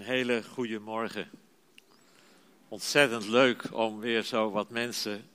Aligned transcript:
Een 0.00 0.06
hele 0.06 0.42
goede 0.42 0.78
morgen. 0.78 1.28
Ontzettend 2.68 3.26
leuk 3.26 3.62
om 3.72 4.00
weer 4.00 4.22
zo 4.22 4.50
wat 4.50 4.70
mensen 4.70 5.28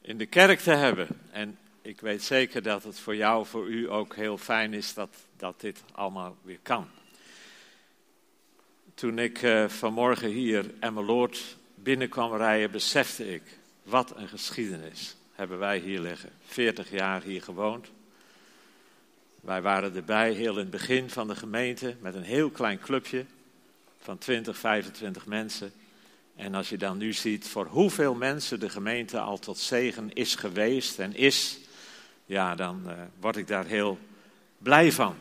in 0.00 0.18
de 0.18 0.26
kerk 0.26 0.60
te 0.60 0.70
hebben. 0.70 1.08
En 1.30 1.58
ik 1.82 2.00
weet 2.00 2.22
zeker 2.22 2.62
dat 2.62 2.84
het 2.84 2.98
voor 2.98 3.16
jou, 3.16 3.46
voor 3.46 3.68
u 3.68 3.90
ook 3.90 4.14
heel 4.14 4.38
fijn 4.38 4.74
is 4.74 4.94
dat, 4.94 5.16
dat 5.36 5.60
dit 5.60 5.82
allemaal 5.92 6.36
weer 6.42 6.58
kan. 6.62 6.88
Toen 8.94 9.18
ik 9.18 9.42
uh, 9.42 9.68
vanmorgen 9.68 10.28
hier 10.28 10.70
Emmeloord 10.80 11.56
binnenkwam 11.74 12.34
rijden, 12.34 12.70
besefte 12.70 13.34
ik, 13.34 13.42
wat 13.82 14.16
een 14.16 14.28
geschiedenis 14.28 15.16
hebben 15.32 15.58
wij 15.58 15.78
hier 15.78 16.00
liggen. 16.00 16.30
40 16.44 16.90
jaar 16.90 17.22
hier 17.22 17.42
gewoond. 17.42 17.90
Wij 19.40 19.62
waren 19.62 19.96
erbij 19.96 20.32
heel 20.32 20.52
in 20.52 20.58
het 20.58 20.70
begin 20.70 21.10
van 21.10 21.28
de 21.28 21.36
gemeente 21.36 21.96
met 22.00 22.14
een 22.14 22.22
heel 22.22 22.50
klein 22.50 22.78
clubje 22.78 23.24
van 24.06 24.18
20, 24.18 24.58
25 24.58 25.26
mensen. 25.26 25.72
En 26.36 26.54
als 26.54 26.68
je 26.68 26.76
dan 26.76 26.98
nu 26.98 27.12
ziet 27.12 27.48
voor 27.48 27.66
hoeveel 27.66 28.14
mensen 28.14 28.60
de 28.60 28.68
gemeente 28.68 29.18
al 29.18 29.38
tot 29.38 29.58
zegen 29.58 30.12
is 30.12 30.34
geweest 30.34 30.98
en 30.98 31.14
is, 31.14 31.58
ja, 32.24 32.54
dan 32.54 32.82
uh, 32.86 32.92
word 33.20 33.36
ik 33.36 33.46
daar 33.46 33.64
heel 33.64 33.98
blij 34.58 34.92
van. 34.92 35.14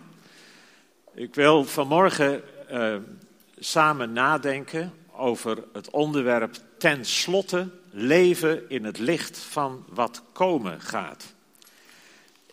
Ik 1.13 1.35
wil 1.35 1.65
vanmorgen 1.65 2.41
uh, 2.71 2.95
samen 3.59 4.13
nadenken 4.13 4.93
over 5.11 5.63
het 5.73 5.89
onderwerp 5.89 6.55
ten 6.77 7.05
slotte 7.05 7.69
leven 7.91 8.69
in 8.69 8.83
het 8.83 8.99
licht 8.99 9.37
van 9.37 9.85
wat 9.89 10.23
komen 10.33 10.81
gaat. 10.81 11.34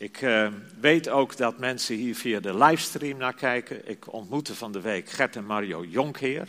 Ik 0.02 0.20
uh, 0.20 0.48
weet 0.80 1.08
ook 1.08 1.36
dat 1.36 1.58
mensen 1.58 1.96
hier 1.96 2.16
via 2.16 2.40
de 2.40 2.56
livestream 2.56 3.18
naar 3.18 3.34
kijken. 3.34 3.88
Ik 3.88 4.12
ontmoette 4.12 4.54
van 4.54 4.72
de 4.72 4.80
week 4.80 5.10
Gert 5.10 5.36
en 5.36 5.44
Mario 5.44 5.84
Jonkheer. 5.84 6.48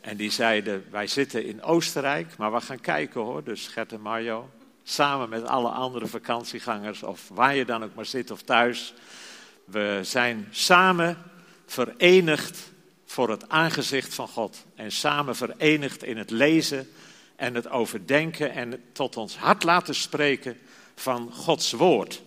En 0.00 0.16
die 0.16 0.30
zeiden, 0.30 0.84
wij 0.90 1.06
zitten 1.06 1.44
in 1.44 1.62
Oostenrijk, 1.62 2.36
maar 2.36 2.52
we 2.52 2.60
gaan 2.60 2.80
kijken 2.80 3.20
hoor. 3.20 3.44
Dus 3.44 3.66
Gert 3.66 3.92
en 3.92 4.00
Mario, 4.00 4.50
samen 4.82 5.28
met 5.28 5.46
alle 5.46 5.68
andere 5.68 6.06
vakantiegangers, 6.06 7.02
of 7.02 7.28
waar 7.28 7.54
je 7.54 7.64
dan 7.64 7.84
ook 7.84 7.94
maar 7.94 8.06
zit 8.06 8.30
of 8.30 8.42
thuis. 8.42 8.94
We 9.64 10.00
zijn 10.02 10.48
samen 10.50 11.18
verenigd 11.66 12.72
voor 13.04 13.30
het 13.30 13.48
aangezicht 13.48 14.14
van 14.14 14.28
God. 14.28 14.64
En 14.74 14.92
samen 14.92 15.36
verenigd 15.36 16.02
in 16.02 16.16
het 16.16 16.30
lezen 16.30 16.88
en 17.36 17.54
het 17.54 17.68
overdenken 17.68 18.52
en 18.52 18.82
tot 18.92 19.16
ons 19.16 19.36
hart 19.36 19.62
laten 19.62 19.94
spreken 19.94 20.58
van 20.94 21.32
Gods 21.32 21.72
woord. 21.72 22.24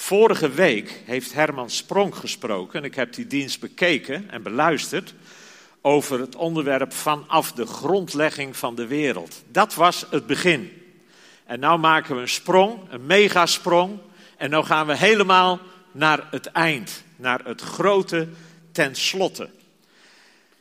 Vorige 0.00 0.50
week 0.50 1.02
heeft 1.04 1.32
Herman 1.32 1.70
Sprong 1.70 2.14
gesproken, 2.14 2.78
en 2.78 2.84
ik 2.84 2.94
heb 2.94 3.12
die 3.12 3.26
dienst 3.26 3.60
bekeken 3.60 4.30
en 4.30 4.42
beluisterd, 4.42 5.14
over 5.80 6.20
het 6.20 6.36
onderwerp 6.36 6.92
vanaf 6.92 7.52
de 7.52 7.66
grondlegging 7.66 8.56
van 8.56 8.74
de 8.74 8.86
wereld. 8.86 9.42
Dat 9.48 9.74
was 9.74 10.06
het 10.10 10.26
begin. 10.26 10.82
En 11.44 11.60
nu 11.60 11.76
maken 11.76 12.14
we 12.14 12.20
een 12.20 12.28
sprong, 12.28 12.78
een 12.88 13.06
megasprong, 13.06 13.98
en 14.36 14.50
nu 14.50 14.62
gaan 14.62 14.86
we 14.86 14.96
helemaal 14.96 15.60
naar 15.92 16.28
het 16.30 16.46
eind, 16.46 17.04
naar 17.16 17.40
het 17.44 17.60
grote 17.60 18.28
tenslotte. 18.72 19.48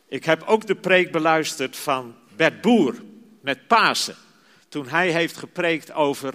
Ik 0.08 0.26
heb 0.26 0.44
ook 0.46 0.68
de 0.68 0.76
preek 0.76 1.12
beluisterd 1.12 1.78
van 1.78 2.16
Bert 2.36 2.62
Boer 2.62 2.96
met 3.42 3.68
Pasen, 3.68 4.16
toen 4.70 4.88
hij 4.88 5.12
heeft 5.12 5.38
gepreekt 5.38 5.92
over 5.92 6.34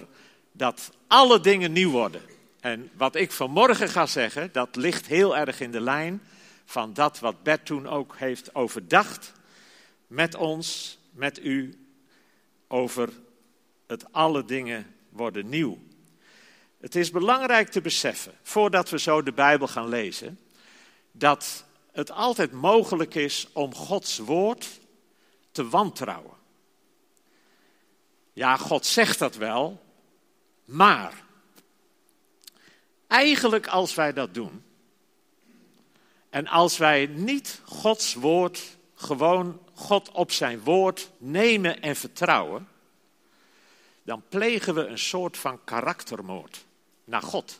dat 0.51 0.91
alle 1.07 1.39
dingen 1.39 1.71
nieuw 1.71 1.91
worden. 1.91 2.33
En 2.65 2.91
wat 2.93 3.15
ik 3.15 3.31
vanmorgen 3.31 3.89
ga 3.89 4.05
zeggen, 4.05 4.49
dat 4.51 4.75
ligt 4.75 5.05
heel 5.05 5.37
erg 5.37 5.59
in 5.59 5.71
de 5.71 5.81
lijn 5.81 6.21
van 6.65 6.93
dat 6.93 7.19
wat 7.19 7.43
Bert 7.43 7.65
toen 7.65 7.87
ook 7.87 8.15
heeft 8.17 8.55
overdacht 8.55 9.33
met 10.07 10.35
ons, 10.35 10.97
met 11.11 11.43
u, 11.43 11.87
over 12.67 13.09
het 13.87 14.13
alle 14.13 14.45
dingen 14.45 14.95
worden 15.09 15.49
nieuw. 15.49 15.77
Het 16.79 16.95
is 16.95 17.11
belangrijk 17.11 17.69
te 17.69 17.81
beseffen, 17.81 18.33
voordat 18.41 18.89
we 18.89 18.99
zo 18.99 19.23
de 19.23 19.33
Bijbel 19.33 19.67
gaan 19.67 19.89
lezen, 19.89 20.39
dat 21.11 21.65
het 21.91 22.11
altijd 22.11 22.51
mogelijk 22.51 23.15
is 23.15 23.47
om 23.53 23.75
Gods 23.75 24.17
woord 24.17 24.79
te 25.51 25.69
wantrouwen. 25.69 26.37
Ja, 28.33 28.57
God 28.57 28.85
zegt 28.85 29.19
dat 29.19 29.35
wel, 29.35 29.81
maar 30.63 31.24
Eigenlijk 33.15 33.67
als 33.67 33.95
wij 33.95 34.13
dat 34.13 34.33
doen, 34.33 34.63
en 36.29 36.47
als 36.47 36.77
wij 36.77 37.05
niet 37.05 37.61
Gods 37.63 38.13
woord, 38.13 38.77
gewoon 38.95 39.59
God 39.73 40.11
op 40.11 40.31
zijn 40.31 40.59
woord 40.59 41.09
nemen 41.17 41.81
en 41.81 41.95
vertrouwen, 41.95 42.67
dan 44.03 44.23
plegen 44.29 44.75
we 44.75 44.85
een 44.85 44.99
soort 44.99 45.37
van 45.37 45.63
karaktermoord 45.63 46.65
naar 47.03 47.21
God. 47.21 47.59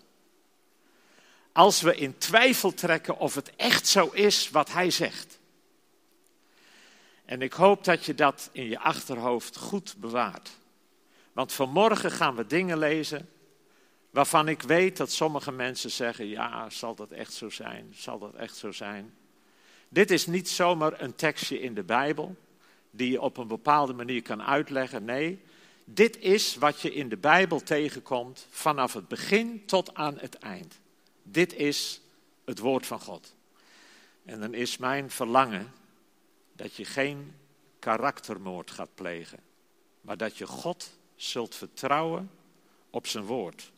Als 1.51 1.81
we 1.81 1.95
in 1.95 2.17
twijfel 2.17 2.73
trekken 2.73 3.17
of 3.17 3.35
het 3.35 3.55
echt 3.55 3.87
zo 3.87 4.09
is 4.13 4.49
wat 4.49 4.71
Hij 4.71 4.91
zegt. 4.91 5.39
En 7.25 7.41
ik 7.41 7.53
hoop 7.53 7.83
dat 7.83 8.05
je 8.05 8.15
dat 8.15 8.49
in 8.51 8.65
je 8.69 8.79
achterhoofd 8.79 9.57
goed 9.57 9.95
bewaart. 9.97 10.49
Want 11.33 11.53
vanmorgen 11.53 12.11
gaan 12.11 12.35
we 12.35 12.47
dingen 12.47 12.77
lezen 12.77 13.29
Waarvan 14.15 14.47
ik 14.47 14.61
weet 14.61 14.97
dat 14.97 15.11
sommige 15.11 15.51
mensen 15.51 15.91
zeggen: 15.91 16.27
ja, 16.27 16.69
zal 16.69 16.95
dat 16.95 17.11
echt 17.11 17.33
zo 17.33 17.49
zijn? 17.49 17.93
Zal 17.95 18.19
dat 18.19 18.33
echt 18.33 18.55
zo 18.55 18.71
zijn? 18.71 19.13
Dit 19.89 20.11
is 20.11 20.25
niet 20.25 20.49
zomaar 20.49 21.01
een 21.01 21.15
tekstje 21.15 21.59
in 21.59 21.73
de 21.73 21.83
Bijbel 21.83 22.35
die 22.91 23.11
je 23.11 23.21
op 23.21 23.37
een 23.37 23.47
bepaalde 23.47 23.93
manier 23.93 24.21
kan 24.21 24.43
uitleggen. 24.43 25.05
Nee, 25.05 25.41
dit 25.85 26.17
is 26.17 26.55
wat 26.55 26.81
je 26.81 26.93
in 26.93 27.09
de 27.09 27.17
Bijbel 27.17 27.59
tegenkomt 27.59 28.47
vanaf 28.49 28.93
het 28.93 29.07
begin 29.07 29.65
tot 29.65 29.93
aan 29.93 30.17
het 30.17 30.35
eind. 30.35 30.79
Dit 31.23 31.53
is 31.53 32.01
het 32.45 32.59
woord 32.59 32.85
van 32.85 32.99
God. 32.99 33.35
En 34.25 34.39
dan 34.39 34.53
is 34.53 34.77
mijn 34.77 35.09
verlangen 35.09 35.73
dat 36.53 36.75
je 36.75 36.85
geen 36.85 37.35
karaktermoord 37.79 38.71
gaat 38.71 38.95
plegen, 38.95 39.39
maar 40.01 40.17
dat 40.17 40.37
je 40.37 40.47
God 40.47 40.97
zult 41.15 41.55
vertrouwen 41.55 42.31
op 42.89 43.07
zijn 43.07 43.25
woord. 43.25 43.73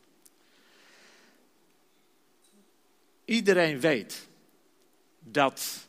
Iedereen 3.28 3.80
weet 3.80 4.28
dat 5.20 5.88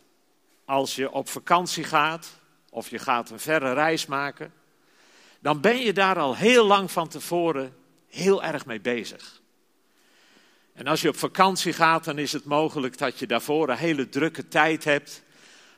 als 0.65 0.95
je 0.95 1.11
op 1.11 1.29
vakantie 1.29 1.83
gaat 1.83 2.29
of 2.69 2.89
je 2.89 2.99
gaat 2.99 3.29
een 3.29 3.39
verre 3.39 3.73
reis 3.73 4.05
maken, 4.05 4.53
dan 5.39 5.61
ben 5.61 5.77
je 5.77 5.93
daar 5.93 6.19
al 6.19 6.35
heel 6.35 6.65
lang 6.65 6.91
van 6.91 7.07
tevoren 7.07 7.75
heel 8.07 8.43
erg 8.43 8.65
mee 8.65 8.79
bezig. 8.79 9.41
En 10.73 10.87
als 10.87 11.01
je 11.01 11.09
op 11.09 11.17
vakantie 11.17 11.73
gaat, 11.73 12.03
dan 12.03 12.17
is 12.17 12.31
het 12.31 12.45
mogelijk 12.45 12.97
dat 12.97 13.19
je 13.19 13.27
daarvoor 13.27 13.69
een 13.69 13.77
hele 13.77 14.09
drukke 14.09 14.47
tijd 14.47 14.83
hebt. 14.83 15.23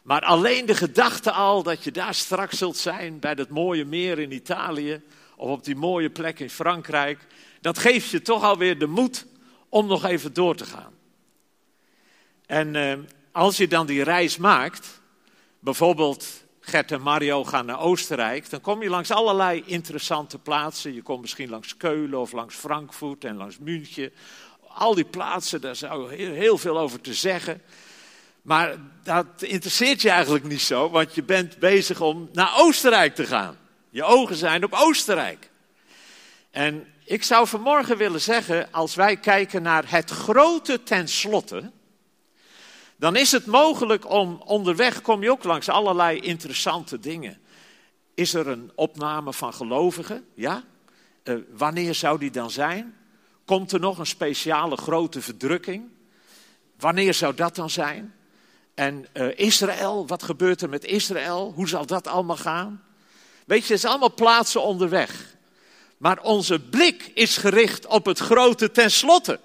Maar 0.02 0.22
alleen 0.22 0.66
de 0.66 0.76
gedachte 0.76 1.32
al 1.32 1.64
dat 1.64 1.84
je 1.84 1.92
daar 1.92 2.14
straks 2.14 2.58
zult 2.58 2.78
zijn, 2.78 3.20
bij 3.20 3.36
dat 3.36 3.50
mooie 3.50 3.86
meer 3.86 4.20
in 4.20 4.32
Italië 4.32 5.02
of 5.36 5.50
op 5.50 5.64
die 5.64 5.76
mooie 5.76 6.10
plek 6.10 6.40
in 6.40 6.50
Frankrijk, 6.50 7.28
dat 7.60 7.78
geeft 7.78 8.10
je 8.10 8.22
toch 8.22 8.44
alweer 8.44 8.80
de 8.80 8.88
moed 8.88 9.26
om 9.70 9.88
nog 9.88 10.06
even 10.06 10.34
door 10.34 10.56
te 10.56 10.66
gaan. 10.66 11.00
En 12.52 12.74
uh, 12.74 12.94
als 13.32 13.58
je 13.58 13.68
dan 13.68 13.86
die 13.86 14.04
reis 14.04 14.38
maakt, 14.38 15.02
bijvoorbeeld 15.60 16.28
Gert 16.60 16.92
en 16.92 17.02
Mario 17.02 17.44
gaan 17.44 17.66
naar 17.66 17.80
Oostenrijk, 17.80 18.50
dan 18.50 18.62
kom 18.62 18.84
je 18.84 18.90
langs 18.90 19.12
allerlei 19.12 19.64
interessante 19.66 20.38
plaatsen. 20.40 20.94
Je 20.94 21.02
komt 21.02 21.22
misschien 21.22 21.50
langs 21.50 21.78
Keulen 21.78 22.20
of 22.20 22.32
langs 22.32 22.56
Frankfurt 22.56 23.24
en 23.24 23.36
langs 23.36 23.58
München. 23.58 24.12
Al 24.68 24.96
die 24.96 25.06
plaatsen, 25.06 25.62
daar 25.62 25.76
zou 25.76 26.14
heel, 26.16 26.58
veel 26.58 26.80
over 26.80 27.02
te 27.02 27.14
zeggen. 27.14 27.62
Maar 28.42 28.76
dat 29.04 29.26
interesseert 29.38 30.02
je 30.02 30.10
eigenlijk 30.10 30.46
niet 30.46 30.62
zo, 30.62 30.90
want 30.90 31.16
je 31.16 31.24
bent 31.24 31.60
bezig 31.60 32.02
om 32.02 32.30
naar 32.34 32.54
Oostenrijk 32.58 33.16
te 33.16 33.26
gaan. 33.26 33.58
Je 33.90 34.04
ogen 34.04 34.36
zijn 34.36 34.64
op 34.64 34.74
Oostenrijk. 34.74 35.50
En 36.50 36.88
ik 37.06 37.24
zou 37.24 37.48
vanmorgen 37.48 37.98
willen 37.98 38.22
zeggen, 38.22 38.72
als 38.72 38.96
wij 38.96 39.18
kijken 39.18 39.62
naar 39.62 39.84
het 39.88 40.10
grote 40.10 40.84
tenslotte, 40.84 41.72
dan 43.02 43.16
is 43.16 43.32
het 43.32 43.46
mogelijk 43.46 44.10
om 44.10 44.42
onderweg 44.46 45.02
kom 45.02 45.24
je 45.24 45.32
ook 45.32 45.44
langs 45.44 45.70
allerlei 45.70 46.20
interessante 46.20 47.00
dingen. 47.00 47.42
Is 48.14 48.34
er 48.34 48.48
een 48.48 48.72
opname 48.76 49.34
van 49.34 49.54
gelovigen? 49.54 50.26
Ja. 50.34 50.64
Uh, 51.24 51.36
wanneer 51.52 51.96
zou 51.96 52.20
die 52.20 52.32
dan 52.32 52.52
zijn? 52.52 52.96
Komt 53.46 53.72
er 53.72 53.80
nog 53.80 53.98
een 53.98 54.06
speciale 54.06 54.78
grote 54.78 55.22
verdrukking? 55.22 55.90
Wanneer 56.80 57.14
zou 57.14 57.36
dat 57.36 57.56
dan 57.56 57.70
zijn? 57.70 58.14
En 58.74 59.06
uh, 59.14 59.38
Israël, 59.40 60.08
wat 60.08 60.24
gebeurt 60.24 60.62
er 60.62 60.70
met 60.70 60.86
Israël? 60.86 61.52
Hoe 61.56 61.68
zal 61.68 61.86
dat 61.86 62.08
allemaal 62.08 62.38
gaan? 62.38 62.84
Weet 63.46 63.66
je, 63.66 63.74
het 63.74 63.84
is 63.84 63.90
allemaal 63.90 64.14
plaatsen 64.14 64.62
onderweg. 64.62 65.36
Maar 65.98 66.22
onze 66.22 66.60
blik 66.60 67.12
is 67.14 67.38
gericht 67.38 67.86
op 67.86 68.06
het 68.06 68.20
grote 68.20 68.72
tenslotte. 68.72 69.40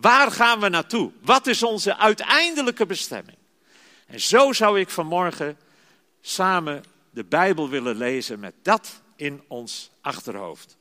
Waar 0.00 0.30
gaan 0.30 0.60
we 0.60 0.68
naartoe? 0.68 1.12
Wat 1.20 1.46
is 1.46 1.62
onze 1.62 1.96
uiteindelijke 1.96 2.86
bestemming? 2.86 3.36
En 4.06 4.20
zo 4.20 4.52
zou 4.52 4.80
ik 4.80 4.90
vanmorgen 4.90 5.58
samen 6.20 6.84
de 7.10 7.24
Bijbel 7.24 7.68
willen 7.68 7.96
lezen 7.96 8.40
met 8.40 8.54
dat 8.62 9.02
in 9.16 9.42
ons 9.48 9.90
achterhoofd. 10.00 10.76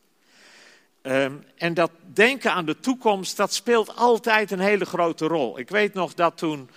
Ehm, 1.01 1.33
en 1.56 1.73
dat 1.73 1.91
denken 2.13 2.51
aan 2.51 2.65
de 2.65 2.79
toekomst, 2.79 3.38
dat 3.38 3.53
speelt 3.53 3.95
altijd 3.95 4.51
een 4.51 4.59
hele 4.59 4.85
grote 4.85 5.27
rol. 5.27 5.59
Ik 5.59 5.69
weet 5.69 5.94
nog 5.94 6.13
dat 6.13 6.38
toen, 6.38 6.69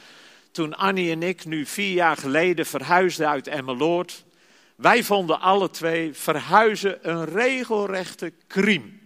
toen 0.50 0.74
Annie 0.74 1.10
en 1.10 1.22
ik 1.22 1.44
nu 1.44 1.66
vier 1.66 1.92
jaar 1.92 2.16
geleden 2.16 2.66
verhuisden 2.66 3.28
uit 3.28 3.46
Emmeloord, 3.46 4.24
wij 4.76 5.04
vonden 5.04 5.40
alle 5.40 5.70
twee 5.70 6.14
verhuizen 6.14 6.98
een 7.10 7.24
regelrechte 7.24 8.32
crime. 8.48 8.97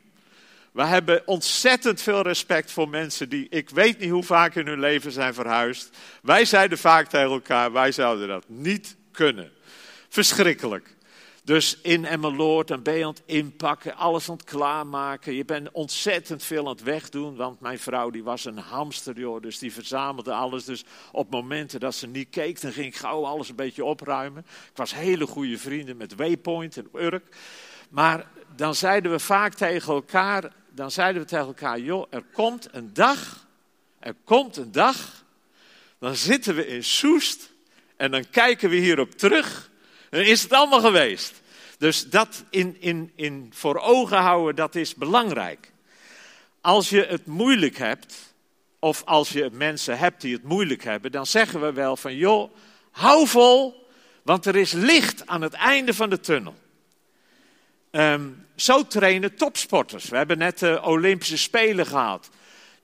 We 0.72 0.84
hebben 0.84 1.22
ontzettend 1.26 2.02
veel 2.02 2.22
respect 2.22 2.70
voor 2.70 2.88
mensen 2.88 3.28
die, 3.28 3.46
ik 3.48 3.70
weet 3.70 3.98
niet 3.98 4.10
hoe 4.10 4.22
vaak 4.22 4.54
in 4.54 4.66
hun 4.66 4.80
leven 4.80 5.12
zijn 5.12 5.34
verhuisd. 5.34 5.96
Wij 6.22 6.44
zeiden 6.44 6.78
vaak 6.78 7.08
tegen 7.08 7.30
elkaar, 7.30 7.72
wij 7.72 7.92
zouden 7.92 8.28
dat 8.28 8.44
niet 8.48 8.96
kunnen. 9.10 9.52
Verschrikkelijk. 10.08 10.96
Dus 11.44 11.78
in 11.82 12.04
Emmeloord, 12.04 12.68
dan 12.68 12.82
ben 12.82 12.94
je 12.94 13.04
aan 13.04 13.10
het 13.10 13.22
inpakken, 13.26 13.96
alles 13.96 14.28
aan 14.28 14.36
het 14.36 14.44
klaarmaken. 14.44 15.34
Je 15.34 15.44
bent 15.44 15.70
ontzettend 15.72 16.42
veel 16.42 16.64
aan 16.64 16.72
het 16.72 16.82
wegdoen, 16.82 17.36
want 17.36 17.60
mijn 17.60 17.78
vrouw 17.78 18.10
die 18.10 18.24
was 18.24 18.44
een 18.44 18.58
hamster, 18.58 19.18
joh, 19.18 19.42
dus 19.42 19.58
die 19.58 19.72
verzamelde 19.72 20.32
alles. 20.32 20.64
Dus 20.64 20.84
op 21.12 21.30
momenten 21.30 21.80
dat 21.80 21.94
ze 21.94 22.06
niet 22.06 22.30
keek, 22.30 22.60
dan 22.60 22.72
ging 22.72 22.86
ik 22.86 22.96
gauw 22.96 23.24
alles 23.24 23.48
een 23.48 23.56
beetje 23.56 23.84
opruimen. 23.84 24.46
Ik 24.70 24.76
was 24.76 24.94
hele 24.94 25.26
goede 25.26 25.58
vrienden 25.58 25.96
met 25.96 26.14
Waypoint 26.14 26.76
en 26.76 26.88
Urk. 26.94 27.36
Maar 27.90 28.26
dan 28.56 28.74
zeiden 28.74 29.10
we 29.10 29.18
vaak 29.18 29.54
tegen 29.54 29.94
elkaar, 29.94 30.52
dan 30.74 30.90
zeiden 30.90 31.22
we 31.22 31.28
tegen 31.28 31.46
elkaar, 31.46 31.78
joh, 31.80 32.06
er 32.10 32.24
komt 32.32 32.68
een 32.72 32.94
dag, 32.94 33.46
er 33.98 34.14
komt 34.24 34.56
een 34.56 34.72
dag, 34.72 35.24
dan 35.98 36.16
zitten 36.16 36.54
we 36.54 36.66
in 36.66 36.84
Soest 36.84 37.50
en 37.96 38.10
dan 38.10 38.30
kijken 38.30 38.70
we 38.70 38.76
hierop 38.76 39.10
terug 39.10 39.70
dan 40.12 40.20
is 40.20 40.42
het 40.42 40.52
allemaal 40.52 40.80
geweest. 40.80 41.42
Dus 41.78 42.10
dat 42.10 42.44
in, 42.50 42.76
in, 42.80 43.12
in 43.14 43.50
voor 43.54 43.78
ogen 43.78 44.18
houden, 44.18 44.56
dat 44.56 44.74
is 44.74 44.94
belangrijk. 44.94 45.72
Als 46.60 46.90
je 46.90 47.04
het 47.04 47.26
moeilijk 47.26 47.76
hebt, 47.76 48.34
of 48.78 49.02
als 49.04 49.28
je 49.28 49.50
mensen 49.52 49.98
hebt 49.98 50.20
die 50.20 50.34
het 50.34 50.42
moeilijk 50.42 50.84
hebben, 50.84 51.12
dan 51.12 51.26
zeggen 51.26 51.60
we 51.60 51.72
wel 51.72 51.96
van 51.96 52.16
joh, 52.16 52.54
hou 52.90 53.26
vol, 53.26 53.86
want 54.22 54.46
er 54.46 54.56
is 54.56 54.72
licht 54.72 55.26
aan 55.26 55.42
het 55.42 55.52
einde 55.52 55.94
van 55.94 56.10
de 56.10 56.20
tunnel. 56.20 56.54
Ehm, 57.92 58.28
zo 58.56 58.86
trainen 58.86 59.34
topsporters. 59.34 60.08
We 60.08 60.16
hebben 60.16 60.38
net 60.38 60.58
de 60.58 60.82
Olympische 60.82 61.38
Spelen 61.38 61.86
gehad. 61.86 62.30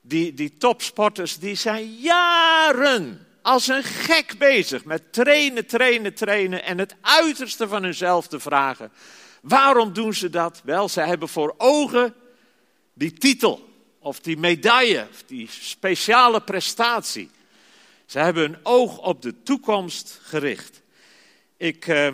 Die, 0.01 0.33
die 0.33 0.57
topsporters 0.57 1.37
die 1.37 1.55
zijn 1.55 1.95
jaren 1.95 3.27
als 3.41 3.67
een 3.67 3.83
gek 3.83 4.37
bezig 4.37 4.85
met 4.85 5.13
trainen, 5.13 5.65
trainen, 5.65 6.13
trainen 6.13 6.63
en 6.63 6.77
het 6.77 6.95
uiterste 7.01 7.67
van 7.67 7.83
hunzelf 7.83 8.27
te 8.27 8.39
vragen. 8.39 8.91
Waarom 9.41 9.93
doen 9.93 10.13
ze 10.13 10.29
dat? 10.29 10.61
Wel, 10.63 10.89
ze 10.89 11.01
hebben 11.01 11.29
voor 11.29 11.55
ogen 11.57 12.13
die 12.93 13.13
titel 13.13 13.69
of 13.99 14.19
die 14.19 14.37
medaille 14.37 15.07
of 15.11 15.23
die 15.25 15.47
speciale 15.49 16.41
prestatie. 16.41 17.29
Ze 18.05 18.19
hebben 18.19 18.43
hun 18.43 18.59
oog 18.63 18.97
op 18.97 19.21
de 19.21 19.43
toekomst 19.43 20.19
gericht. 20.23 20.81
Ik 21.57 21.87
eh, 21.87 22.13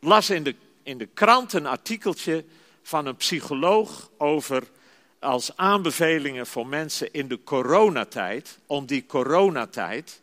las 0.00 0.30
in 0.30 0.42
de, 0.42 0.54
in 0.82 0.98
de 0.98 1.06
krant 1.06 1.52
een 1.52 1.66
artikeltje 1.66 2.44
van 2.82 3.06
een 3.06 3.16
psycholoog 3.16 4.10
over 4.18 4.62
als 5.18 5.56
aanbevelingen 5.56 6.46
voor 6.46 6.66
mensen 6.66 7.12
in 7.12 7.28
de 7.28 7.42
coronatijd, 7.42 8.58
om 8.66 8.86
die 8.86 9.06
coronatijd 9.06 10.20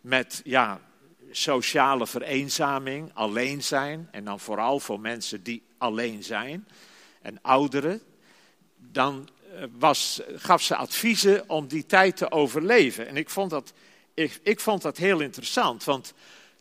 met 0.00 0.40
ja, 0.44 0.80
sociale 1.30 2.06
vereenzaming, 2.06 3.10
alleen 3.14 3.62
zijn. 3.62 4.08
En 4.10 4.24
dan 4.24 4.40
vooral 4.40 4.80
voor 4.80 5.00
mensen 5.00 5.42
die 5.42 5.62
alleen 5.78 6.24
zijn 6.24 6.68
en 7.22 7.38
ouderen. 7.42 8.02
Dan 8.76 9.28
eh, 9.54 9.64
was, 9.78 10.20
gaf 10.36 10.62
ze 10.62 10.76
adviezen 10.76 11.48
om 11.48 11.66
die 11.66 11.86
tijd 11.86 12.16
te 12.16 12.30
overleven. 12.30 13.08
En 13.08 13.16
ik 13.16 13.30
vond, 13.30 13.50
dat, 13.50 13.72
ik, 14.14 14.40
ik 14.42 14.60
vond 14.60 14.82
dat 14.82 14.96
heel 14.96 15.20
interessant. 15.20 15.84
Want 15.84 16.14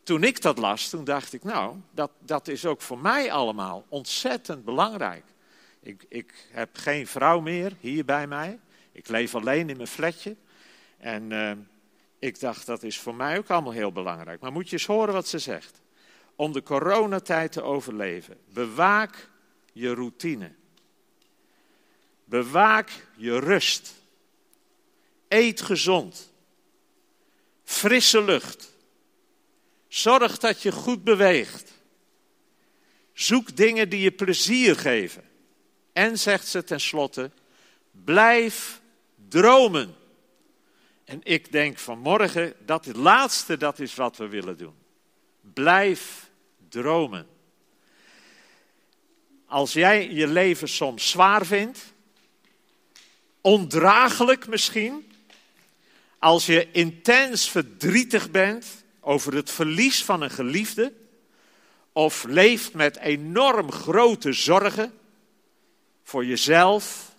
toen 0.06 0.24
ik 0.24 0.42
dat 0.42 0.57
las, 0.57 0.90
toen 0.90 1.04
dacht 1.04 1.34
ik, 1.34 1.44
nou, 1.44 1.75
dat, 1.92 2.12
dat 2.19 2.48
is 2.48 2.66
ook 2.66 2.81
voor 2.81 3.00
mij 3.00 3.31
allemaal 3.31 3.86
ontzettend 3.90 4.66
belangrijk. 4.66 5.24
Ik, 5.81 6.06
ik 6.10 6.48
heb 6.52 6.78
geen 6.78 7.07
vrouw 7.07 7.40
meer 7.40 7.74
hier 7.80 8.06
bij 8.06 8.28
mij. 8.28 8.60
Ik 8.92 9.07
leef 9.07 9.36
alleen 9.36 9.69
in 9.69 9.75
mijn 9.75 9.88
flatje. 9.88 10.36
En 10.98 11.31
uh, 11.31 11.52
ik 12.19 12.40
dacht, 12.40 12.66
dat 12.66 12.84
is 12.84 13.00
voor 13.00 13.16
mij 13.16 13.38
ook 13.38 13.50
allemaal 13.50 13.72
heel 13.72 13.92
belangrijk. 13.92 14.42
Maar 14.42 14.52
moet 14.52 14.69
je 14.69 14.75
eens 14.75 14.86
horen 14.86 15.13
wat 15.13 15.28
ze 15.28 15.40
zegt. 15.40 15.81
Om 16.36 16.52
de 16.52 16.63
coronatijd 16.63 17.52
te 17.52 17.62
overleven, 17.62 18.38
bewaak 18.54 19.30
je 19.74 19.94
routine. 19.94 20.52
Bewaak 22.25 23.07
je 23.16 23.40
rust. 23.40 23.94
Eet 25.28 25.62
gezond. 25.62 26.34
Frisse 27.63 28.24
lucht. 28.24 28.75
Zorg 29.95 30.38
dat 30.38 30.62
je 30.62 30.71
goed 30.71 31.03
beweegt. 31.03 31.71
Zoek 33.13 33.56
dingen 33.56 33.89
die 33.89 34.00
je 34.00 34.12
plezier 34.12 34.75
geven. 34.75 35.24
En 35.94 36.19
zegt 36.19 36.47
ze 36.47 36.63
tenslotte, 36.63 37.31
blijf 37.92 38.81
dromen. 39.30 39.95
En 41.03 41.19
ik 41.24 41.51
denk 41.51 41.80
vanmorgen 41.80 42.53
dat 42.65 42.86
het 42.86 42.95
laatste, 42.95 43.57
dat 43.57 43.80
is 43.80 43.95
wat 43.95 44.18
we 44.18 44.27
willen 44.27 44.57
doen. 44.57 44.75
Blijf 45.53 46.30
dromen. 46.69 47.27
Als 49.45 49.74
jij 49.74 50.12
je 50.12 50.27
leven 50.27 50.68
soms 50.68 51.09
zwaar 51.09 51.45
vindt, 51.45 51.94
ondraaglijk 53.42 54.47
misschien, 54.47 55.12
als 56.19 56.45
je 56.45 56.71
intens 56.71 57.50
verdrietig 57.50 58.31
bent 58.31 58.83
over 59.07 59.34
het 59.36 59.52
verlies 59.52 60.04
van 60.04 60.22
een 60.22 60.31
geliefde, 60.31 60.94
of 61.92 62.24
leeft 62.24 62.74
met 62.74 62.98
enorm 62.98 63.72
grote 63.72 64.34
zorgen 64.34 64.94
voor 66.04 66.25
jezelf, 66.25 67.13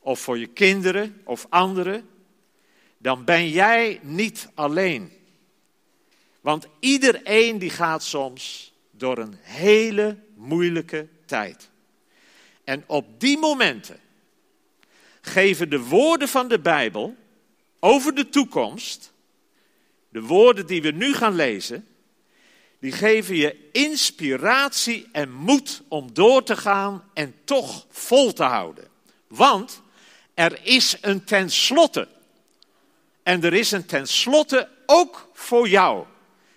of 0.00 0.20
voor 0.20 0.38
je 0.38 0.46
kinderen 0.46 1.20
of 1.24 1.46
anderen, 1.48 2.08
dan 2.98 3.24
ben 3.24 3.48
jij 3.48 4.00
niet 4.02 4.48
alleen. 4.54 5.12
Want 6.40 6.66
iedereen 6.80 7.58
die 7.58 7.70
gaat 7.70 8.02
soms 8.02 8.72
door 8.90 9.18
een 9.18 9.36
hele 9.40 10.18
moeilijke 10.34 11.08
tijd. 11.26 11.70
En 12.64 12.84
op 12.86 13.20
die 13.20 13.38
momenten 13.38 14.00
geven 15.20 15.70
de 15.70 15.80
woorden 15.80 16.28
van 16.28 16.48
de 16.48 16.58
Bijbel 16.58 17.16
over 17.80 18.14
de 18.14 18.28
toekomst, 18.28 19.11
de 20.12 20.22
woorden 20.22 20.66
die 20.66 20.82
we 20.82 20.90
nu 20.90 21.14
gaan 21.14 21.34
lezen, 21.34 21.86
die 22.78 22.92
geven 22.92 23.36
je 23.36 23.68
inspiratie 23.72 25.08
en 25.12 25.32
moed 25.32 25.82
om 25.88 26.14
door 26.14 26.42
te 26.42 26.56
gaan 26.56 27.04
en 27.14 27.34
toch 27.44 27.86
vol 27.90 28.32
te 28.32 28.42
houden. 28.42 28.88
Want 29.28 29.82
er 30.34 30.58
is 30.62 30.96
een 31.00 31.24
tenslotte 31.24 32.08
en 33.22 33.44
er 33.44 33.54
is 33.54 33.70
een 33.70 33.86
tenslotte 33.86 34.68
ook 34.86 35.28
voor 35.32 35.68
jou, 35.68 36.04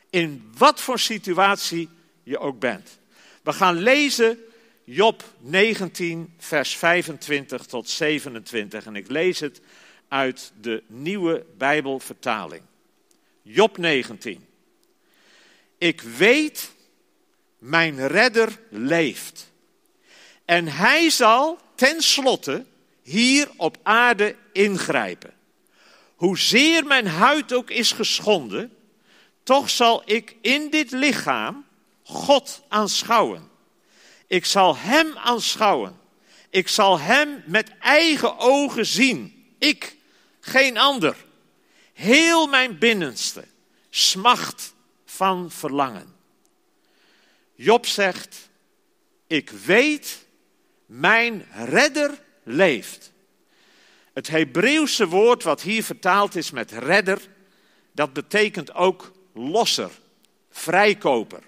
in 0.09 0.51
wat 0.57 0.81
voor 0.81 0.99
situatie 0.99 1.89
je 2.23 2.39
ook 2.39 2.59
bent. 2.59 2.99
We 3.43 3.53
gaan 3.53 3.75
lezen 3.75 4.39
Job 4.83 5.23
19, 5.39 6.33
vers 6.37 6.75
25 6.77 7.65
tot 7.65 7.89
27. 7.89 8.85
En 8.85 8.95
ik 8.95 9.09
lees 9.09 9.39
het 9.39 9.61
uit 10.07 10.51
de 10.61 10.83
nieuwe 10.87 11.45
Bijbelvertaling. 11.57 12.61
Job 13.47 13.77
19. 13.77 14.45
Ik 15.77 16.01
weet, 16.01 16.71
mijn 17.57 18.07
redder 18.07 18.59
leeft. 18.69 19.51
En 20.45 20.67
hij 20.67 21.09
zal 21.09 21.59
tenslotte 21.75 22.65
hier 23.01 23.49
op 23.57 23.77
aarde 23.83 24.35
ingrijpen. 24.53 25.33
Hoezeer 26.15 26.85
mijn 26.85 27.07
huid 27.07 27.53
ook 27.53 27.69
is 27.69 27.91
geschonden, 27.91 28.73
toch 29.43 29.69
zal 29.69 30.01
ik 30.05 30.35
in 30.41 30.69
dit 30.69 30.91
lichaam 30.91 31.65
God 32.03 32.61
aanschouwen. 32.67 33.49
Ik 34.27 34.45
zal 34.45 34.77
Hem 34.77 35.17
aanschouwen. 35.17 35.99
Ik 36.49 36.67
zal 36.67 36.99
Hem 36.99 37.43
met 37.45 37.71
eigen 37.79 38.37
ogen 38.37 38.85
zien. 38.85 39.53
Ik, 39.59 39.95
geen 40.39 40.77
ander. 40.77 41.15
Heel 41.95 42.47
mijn 42.47 42.77
binnenste 42.77 43.43
smacht 43.89 44.73
van 45.05 45.51
verlangen. 45.51 46.15
Job 47.53 47.85
zegt, 47.85 48.49
ik 49.27 49.49
weet, 49.49 50.25
mijn 50.85 51.45
redder 51.51 52.21
leeft. 52.43 53.11
Het 54.13 54.27
Hebreeuwse 54.27 55.07
woord 55.07 55.43
wat 55.43 55.61
hier 55.61 55.83
vertaald 55.83 56.35
is 56.35 56.51
met 56.51 56.71
redder, 56.71 57.21
dat 57.91 58.13
betekent 58.13 58.73
ook 58.73 59.11
losser, 59.33 59.91
vrijkoper, 60.49 61.43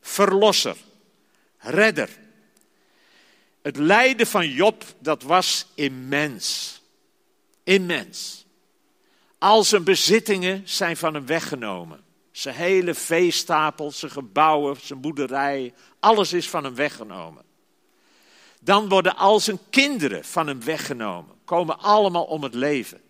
verlosser, 0.00 0.76
redder. 1.58 2.08
Het 3.62 3.76
lijden 3.76 4.26
van 4.26 4.48
Job, 4.48 4.84
dat 4.98 5.22
was 5.22 5.66
immens. 5.74 6.80
Immens. 7.64 8.45
Al 9.46 9.64
zijn 9.64 9.84
bezittingen 9.84 10.62
zijn 10.64 10.96
van 10.96 11.14
hem 11.14 11.26
weggenomen. 11.26 12.04
Zijn 12.32 12.54
hele 12.54 12.94
veestapel, 12.94 13.90
zijn 13.90 14.10
gebouwen, 14.10 14.76
zijn 14.82 15.00
boerderij, 15.00 15.74
alles 16.00 16.32
is 16.32 16.48
van 16.48 16.64
hem 16.64 16.74
weggenomen. 16.74 17.44
Dan 18.60 18.88
worden 18.88 19.16
al 19.16 19.40
zijn 19.40 19.58
kinderen 19.70 20.24
van 20.24 20.46
hem 20.46 20.64
weggenomen, 20.64 21.34
komen 21.44 21.78
allemaal 21.78 22.24
om 22.24 22.42
het 22.42 22.54
leven. 22.54 23.00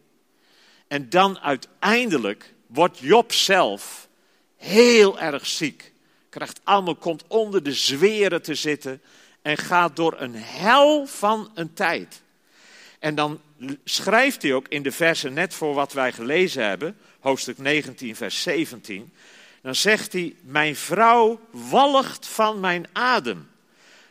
En 0.89 1.09
dan 1.09 1.39
uiteindelijk 1.39 2.55
wordt 2.67 2.99
Job 2.99 3.33
zelf 3.33 4.09
heel 4.57 5.19
erg 5.19 5.47
ziek. 5.47 5.93
Krijgt 6.29 6.61
allemaal, 6.65 6.97
komt 6.97 7.25
onder 7.27 7.63
de 7.63 7.73
zweren 7.73 8.43
te 8.43 8.55
zitten 8.55 9.03
en 9.43 9.57
gaat 9.57 9.97
door 9.97 10.15
een 10.19 10.35
hel 10.35 11.07
van 11.07 11.51
een 11.55 11.75
tijd. 11.75 12.23
En 12.99 13.15
dan 13.15 13.41
schrijft 13.85 14.43
hij 14.43 14.53
ook 14.53 14.69
in 14.69 14.83
de 14.83 14.93
versen 14.93 15.33
net 15.33 15.55
voor 15.55 15.75
wat 15.75 15.93
wij 15.93 16.13
gelezen 16.13 16.65
hebben, 16.65 16.97
hoofdstuk 17.21 17.59
19, 17.59 18.17
vers 18.17 18.43
17. 18.43 19.13
Dan 19.63 19.75
zegt 19.75 20.13
hij: 20.13 20.37
Mijn 20.41 20.77
vrouw 20.77 21.41
walgt 21.51 22.27
van 22.27 22.61
mijn 22.61 22.87
adem. 22.93 23.49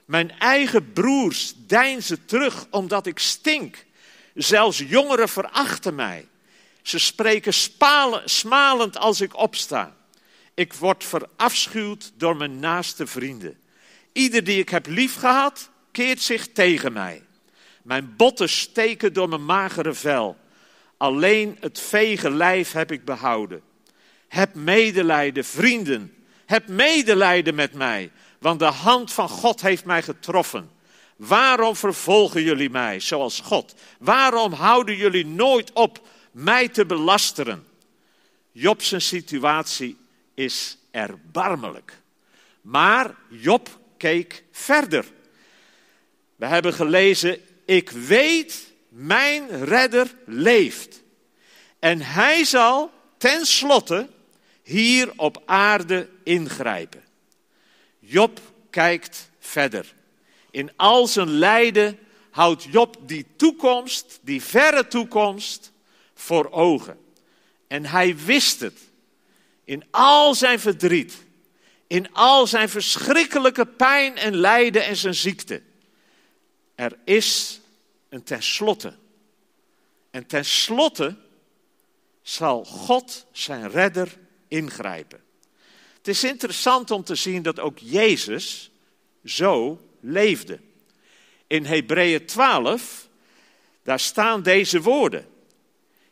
Mijn 0.06 0.32
eigen 0.39 0.94
broers 0.94 1.54
deinzen 1.58 2.25
terug 2.25 2.68
omdat 2.70 3.06
ik 3.06 3.20
stink. 3.20 3.86
Zelfs 4.34 4.77
jongeren 4.77 5.30
verachten 5.30 5.96
mij. 5.96 6.27
Ze 6.82 7.00
spreken 7.00 7.54
spalen, 7.54 8.30
smalend 8.30 8.98
als 8.98 9.22
ik 9.22 9.38
opsta. 9.38 9.96
Ik 10.54 10.74
word 10.74 11.04
verafschuwd 11.04 12.12
door 12.18 12.36
mijn 12.36 12.60
naaste 12.60 13.08
vrienden. 13.08 13.60
Ieder 14.12 14.44
die 14.44 14.60
ik 14.60 14.70
heb 14.70 14.88
liefgehad, 14.88 15.70
keert 15.92 16.22
zich 16.22 16.51
tegen 16.51 16.94
mij. 16.94 17.25
Mijn 17.86 18.15
botten 18.15 18.50
steken 18.50 19.13
door 19.13 19.30
mijn 19.30 19.46
magere 19.46 19.94
vel. 19.94 20.38
Alleen 20.98 21.58
het 21.60 21.80
vege 21.80 22.30
lijf 22.30 22.72
heb 22.72 22.92
ik 22.92 23.06
behouden. 23.06 23.62
Heb 24.27 24.56
medelijden, 24.56 25.46
vrienden. 25.46 26.25
Heb 26.46 26.68
medelijden 26.68 27.56
met 27.56 27.74
mij, 27.74 28.12
want 28.39 28.60
de 28.60 28.65
hand 28.65 29.13
van 29.13 29.30
God 29.30 29.62
heeft 29.62 29.86
mij 29.86 30.01
getroffen. 30.01 30.70
Waarom 31.15 31.75
vervolgen 31.75 32.44
jullie 32.44 32.70
mij 32.70 33.00
zoals 33.00 33.39
God? 33.39 33.75
Waarom 34.00 34.54
houden 34.54 34.96
jullie 34.96 35.25
nooit 35.25 35.74
op 35.74 36.08
mij 36.32 36.68
te 36.68 36.86
belasteren? 36.86 37.68
Job's 38.51 38.94
situatie 38.98 39.98
is 40.34 40.77
erbarmelijk. 40.92 42.01
Maar 42.62 43.15
Job 43.30 43.80
keek 43.98 44.44
verder. 44.51 45.06
We 46.36 46.46
hebben 46.46 46.74
gelezen, 46.74 47.39
ik 47.66 47.90
weet, 47.90 48.74
mijn 48.90 49.66
redder 49.66 50.16
leeft. 50.26 51.04
En 51.80 52.02
hij 52.02 52.44
zal 52.44 52.92
tenslotte 53.18 54.10
hier 54.64 55.12
op 55.16 55.42
aarde 55.46 56.10
ingrijpen. 56.24 57.04
Job 58.00 58.40
kijkt 58.70 59.30
verder. 59.40 59.94
In 60.52 60.72
al 60.76 61.08
zijn 61.08 61.30
lijden 61.30 62.00
houdt 62.32 62.64
Job 62.64 62.98
die 63.06 63.26
toekomst, 63.36 64.20
die 64.22 64.42
verre 64.42 64.88
toekomst, 64.88 65.72
voor 66.14 66.52
ogen. 66.52 66.98
En 67.68 67.86
hij 67.86 68.16
wist 68.18 68.60
het. 68.60 68.80
In 69.64 69.84
al 69.92 70.36
zijn 70.36 70.60
verdriet, 70.60 71.14
in 71.88 72.14
al 72.14 72.48
zijn 72.48 72.70
verschrikkelijke 72.70 73.66
pijn 73.66 74.18
en 74.18 74.36
lijden 74.36 74.86
en 74.86 74.96
zijn 74.96 75.16
ziekte. 75.16 75.62
Er 76.75 76.98
is 77.03 77.60
een 78.10 78.24
tenslotte. 78.24 78.94
En 80.12 80.25
tenslotte 80.25 81.15
zal 82.22 82.65
God 82.65 83.25
zijn 83.32 83.70
redder 83.70 84.17
ingrijpen. 84.48 85.24
Het 85.98 86.08
is 86.08 86.24
interessant 86.24 86.91
om 86.91 87.03
te 87.03 87.15
zien 87.15 87.41
dat 87.41 87.60
ook 87.60 87.79
Jezus 87.79 88.72
zo 89.24 89.82
leefde. 90.00 90.60
In 91.48 91.65
Hebreeën 91.65 92.25
12, 92.25 93.08
daar 93.84 94.00
staan 94.00 94.44
deze 94.44 94.82
woorden. 94.82 95.27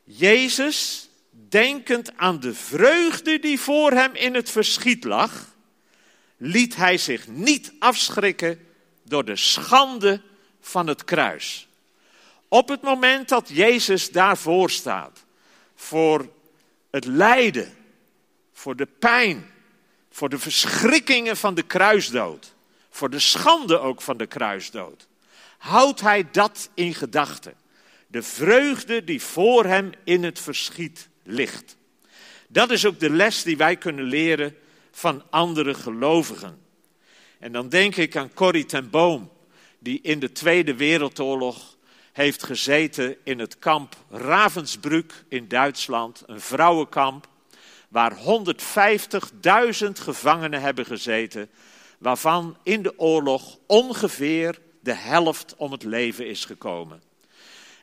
Jezus, 0.03 1.09
denkend 1.29 2.17
aan 2.17 2.39
de 2.39 2.53
vreugde 2.53 3.39
die 3.39 3.59
voor 3.59 3.91
hem 3.91 4.15
in 4.15 4.33
het 4.33 4.49
verschiet 4.49 5.03
lag, 5.03 5.55
liet 6.37 6.75
hij 6.75 6.97
zich 6.97 7.27
niet 7.27 7.73
afschrikken 7.79 8.67
door 9.03 9.25
de 9.25 9.35
schande 9.35 10.21
van 10.63 10.87
het 10.87 11.03
kruis. 11.03 11.67
Op 12.47 12.69
het 12.69 12.81
moment 12.81 13.29
dat 13.29 13.49
Jezus 13.49 14.11
daarvoor 14.11 14.69
staat, 14.69 15.25
voor 15.75 16.29
het 16.91 17.05
lijden, 17.05 17.73
voor 18.53 18.75
de 18.75 18.85
pijn, 18.85 19.51
voor 20.09 20.29
de 20.29 20.39
verschrikkingen 20.39 21.37
van 21.37 21.53
de 21.53 21.63
kruisdood, 21.63 22.53
voor 22.89 23.09
de 23.09 23.19
schande 23.19 23.79
ook 23.79 24.01
van 24.01 24.17
de 24.17 24.27
kruisdood, 24.27 25.07
houdt 25.57 26.01
hij 26.01 26.27
dat 26.31 26.69
in 26.73 26.93
gedachten. 26.93 27.53
De 28.07 28.23
vreugde 28.23 29.03
die 29.03 29.21
voor 29.21 29.65
hem 29.65 29.91
in 30.03 30.23
het 30.23 30.39
verschiet 30.39 31.09
ligt. 31.23 31.77
Dat 32.47 32.71
is 32.71 32.85
ook 32.85 32.99
de 32.99 33.09
les 33.09 33.43
die 33.43 33.57
wij 33.57 33.75
kunnen 33.77 34.05
leren 34.05 34.55
van 34.91 35.23
andere 35.29 35.73
gelovigen. 35.73 36.61
En 37.39 37.51
dan 37.51 37.69
denk 37.69 37.95
ik 37.95 38.15
aan 38.15 38.33
Corrie 38.33 38.65
ten 38.65 38.89
Boom, 38.89 39.31
die 39.83 39.99
in 40.01 40.19
de 40.19 40.31
Tweede 40.31 40.75
Wereldoorlog 40.75 41.75
heeft 42.11 42.43
gezeten 42.43 43.17
in 43.23 43.39
het 43.39 43.59
kamp 43.59 43.95
Ravensbrück 44.09 45.25
in 45.27 45.47
Duitsland, 45.47 46.23
een 46.25 46.41
vrouwenkamp, 46.41 47.27
waar 47.89 48.17
150.000 48.17 49.89
gevangenen 49.93 50.61
hebben 50.61 50.85
gezeten, 50.85 51.49
waarvan 51.97 52.57
in 52.63 52.81
de 52.81 52.99
oorlog 52.99 53.57
ongeveer 53.67 54.59
de 54.79 54.93
helft 54.93 55.55
om 55.57 55.71
het 55.71 55.83
leven 55.83 56.27
is 56.27 56.45
gekomen. 56.45 57.01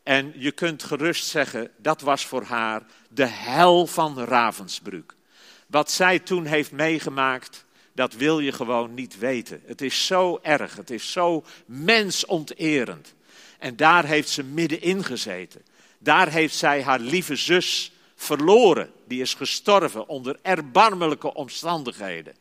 En 0.02 0.32
je 0.36 0.52
kunt 0.52 0.82
gerust 0.82 1.26
zeggen, 1.26 1.70
dat 1.76 2.00
was 2.00 2.26
voor 2.26 2.42
haar 2.42 2.82
de 3.08 3.26
hel 3.26 3.86
van 3.86 4.18
Ravensbrück. 4.18 5.14
Wat 5.66 5.90
zij 5.90 6.18
toen 6.18 6.44
heeft 6.44 6.72
meegemaakt, 6.72 7.64
dat 7.92 8.12
wil 8.12 8.38
je 8.38 8.52
gewoon 8.52 8.94
niet 8.94 9.18
weten. 9.18 9.62
Het 9.66 9.80
is 9.80 10.06
zo 10.06 10.38
erg, 10.42 10.76
het 10.76 10.90
is 10.90 11.12
zo 11.12 11.44
mensonterend. 11.66 13.14
En 13.58 13.76
daar 13.76 14.04
heeft 14.04 14.28
ze 14.28 14.44
middenin 14.44 15.04
gezeten. 15.04 15.62
Daar 15.98 16.28
heeft 16.28 16.54
zij 16.54 16.82
haar 16.82 17.00
lieve 17.00 17.36
zus 17.36 17.92
verloren. 18.14 18.90
Die 19.06 19.20
is 19.20 19.34
gestorven 19.34 20.08
onder 20.08 20.38
erbarmelijke 20.42 21.34
omstandigheden. 21.34 22.34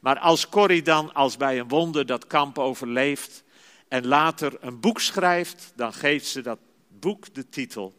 Maar 0.00 0.18
als 0.18 0.48
Corrie 0.48 0.82
dan 0.82 1.14
als 1.14 1.36
bij 1.36 1.58
een 1.58 1.68
wonder 1.68 2.06
dat 2.06 2.26
kamp 2.26 2.58
overleeft 2.58 3.42
en 3.88 4.06
later 4.06 4.56
een 4.60 4.80
boek 4.80 5.00
schrijft, 5.00 5.72
dan 5.74 5.92
geeft 5.92 6.26
ze 6.26 6.40
dat 6.40 6.58
boek 6.88 7.34
de 7.34 7.48
titel 7.48 7.94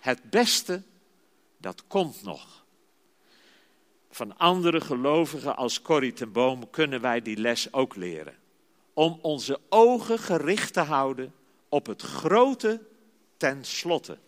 Het 0.00 0.30
beste, 0.30 0.82
dat 1.58 1.82
komt 1.86 2.22
nog. 2.22 2.61
Van 4.14 4.38
andere 4.38 4.80
gelovigen 4.80 5.56
als 5.56 5.82
Corrie 5.82 6.12
ten 6.12 6.32
Boom 6.32 6.70
kunnen 6.70 7.00
wij 7.00 7.22
die 7.22 7.36
les 7.36 7.72
ook 7.72 7.96
leren. 7.96 8.34
Om 8.92 9.18
onze 9.22 9.60
ogen 9.68 10.18
gericht 10.18 10.72
te 10.72 10.80
houden 10.80 11.32
op 11.68 11.86
het 11.86 12.02
grote 12.02 12.80
ten 13.36 13.64
slotte. 13.64 14.18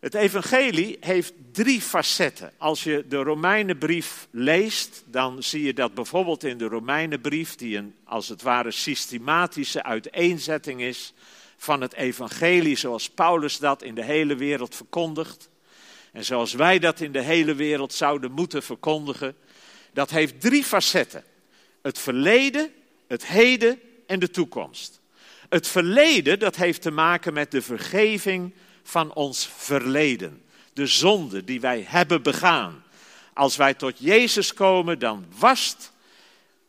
Het 0.00 0.14
evangelie 0.14 0.96
heeft 1.00 1.32
drie 1.52 1.80
facetten. 1.80 2.52
Als 2.58 2.84
je 2.84 3.04
de 3.08 3.16
Romeinenbrief 3.16 4.28
leest, 4.30 5.04
dan 5.06 5.42
zie 5.42 5.62
je 5.62 5.74
dat 5.74 5.94
bijvoorbeeld 5.94 6.44
in 6.44 6.58
de 6.58 6.66
Romeinenbrief, 6.66 7.54
die 7.54 7.76
een 7.76 7.94
als 8.04 8.28
het 8.28 8.42
ware 8.42 8.70
systematische 8.70 9.82
uiteenzetting 9.82 10.80
is 10.80 11.12
van 11.56 11.80
het 11.80 11.94
evangelie 11.94 12.76
zoals 12.76 13.10
Paulus 13.10 13.58
dat 13.58 13.82
in 13.82 13.94
de 13.94 14.04
hele 14.04 14.36
wereld 14.36 14.74
verkondigt. 14.74 15.48
En 16.14 16.24
zoals 16.24 16.52
wij 16.52 16.78
dat 16.78 17.00
in 17.00 17.12
de 17.12 17.20
hele 17.20 17.54
wereld 17.54 17.92
zouden 17.92 18.32
moeten 18.32 18.62
verkondigen. 18.62 19.36
Dat 19.92 20.10
heeft 20.10 20.40
drie 20.40 20.64
facetten. 20.64 21.24
Het 21.82 21.98
verleden, 21.98 22.72
het 23.06 23.26
heden 23.26 23.80
en 24.06 24.18
de 24.18 24.30
toekomst. 24.30 25.00
Het 25.48 25.68
verleden, 25.68 26.38
dat 26.38 26.56
heeft 26.56 26.82
te 26.82 26.90
maken 26.90 27.32
met 27.32 27.50
de 27.50 27.62
vergeving 27.62 28.54
van 28.82 29.14
ons 29.14 29.50
verleden. 29.56 30.42
De 30.72 30.86
zonde 30.86 31.44
die 31.44 31.60
wij 31.60 31.84
hebben 31.88 32.22
begaan. 32.22 32.84
Als 33.32 33.56
wij 33.56 33.74
tot 33.74 33.98
Jezus 33.98 34.54
komen, 34.54 34.98
dan 34.98 35.26
wast 35.38 35.92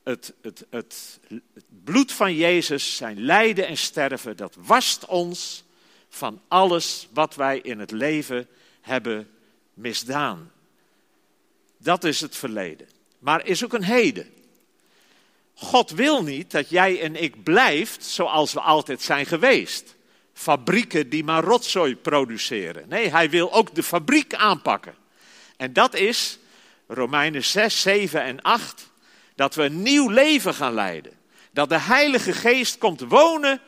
het, 0.04 0.34
het, 0.42 0.66
het, 0.70 1.20
het 1.54 1.66
bloed 1.84 2.12
van 2.12 2.36
Jezus, 2.36 2.96
zijn 2.96 3.22
lijden 3.22 3.68
en 3.68 3.78
sterven, 3.78 4.38
dat 4.38 4.56
wast 4.60 5.06
ons 5.06 5.64
van 6.10 6.42
alles 6.48 7.08
wat 7.14 7.36
wij 7.36 7.60
in 7.60 7.80
het 7.80 7.92
leven 7.92 8.48
hebben 8.82 9.30
misdaan. 9.76 10.52
Dat 11.78 12.04
is 12.04 12.22
het 12.22 12.36
verleden. 12.36 12.88
Maar 13.20 13.46
is 13.46 13.64
ook 13.64 13.74
een 13.74 13.84
heden. 13.84 14.34
God 15.54 15.92
wil 15.92 16.24
niet 16.24 16.52
dat 16.52 16.70
jij 16.70 17.02
en 17.02 17.24
ik 17.24 17.44
blijft 17.44 18.06
zoals 18.06 18.54
we 18.54 18.60
altijd 18.60 19.02
zijn 19.02 19.26
geweest. 19.26 19.96
Fabrieken 20.34 21.10
die 21.10 21.24
maar 21.24 21.44
rotzooi 21.44 21.96
produceren. 21.96 22.88
Nee, 22.90 23.10
hij 23.10 23.30
wil 23.30 23.54
ook 23.54 23.76
de 23.76 23.84
fabriek 23.84 24.34
aanpakken. 24.34 24.96
En 25.58 25.74
dat 25.74 25.94
is 25.94 26.40
Romeinen 26.88 27.44
6, 27.44 27.82
7 27.82 28.22
en 28.22 28.42
8. 28.42 28.90
Dat 29.36 29.56
we 29.56 29.64
een 29.64 29.82
nieuw 29.82 30.10
leven 30.10 30.54
gaan 30.54 30.74
leiden. 30.74 31.14
Dat 31.52 31.70
de 31.70 31.80
Heilige 31.80 32.34
Geest 32.34 32.78
komt 32.78 33.02
wonen 33.02 33.62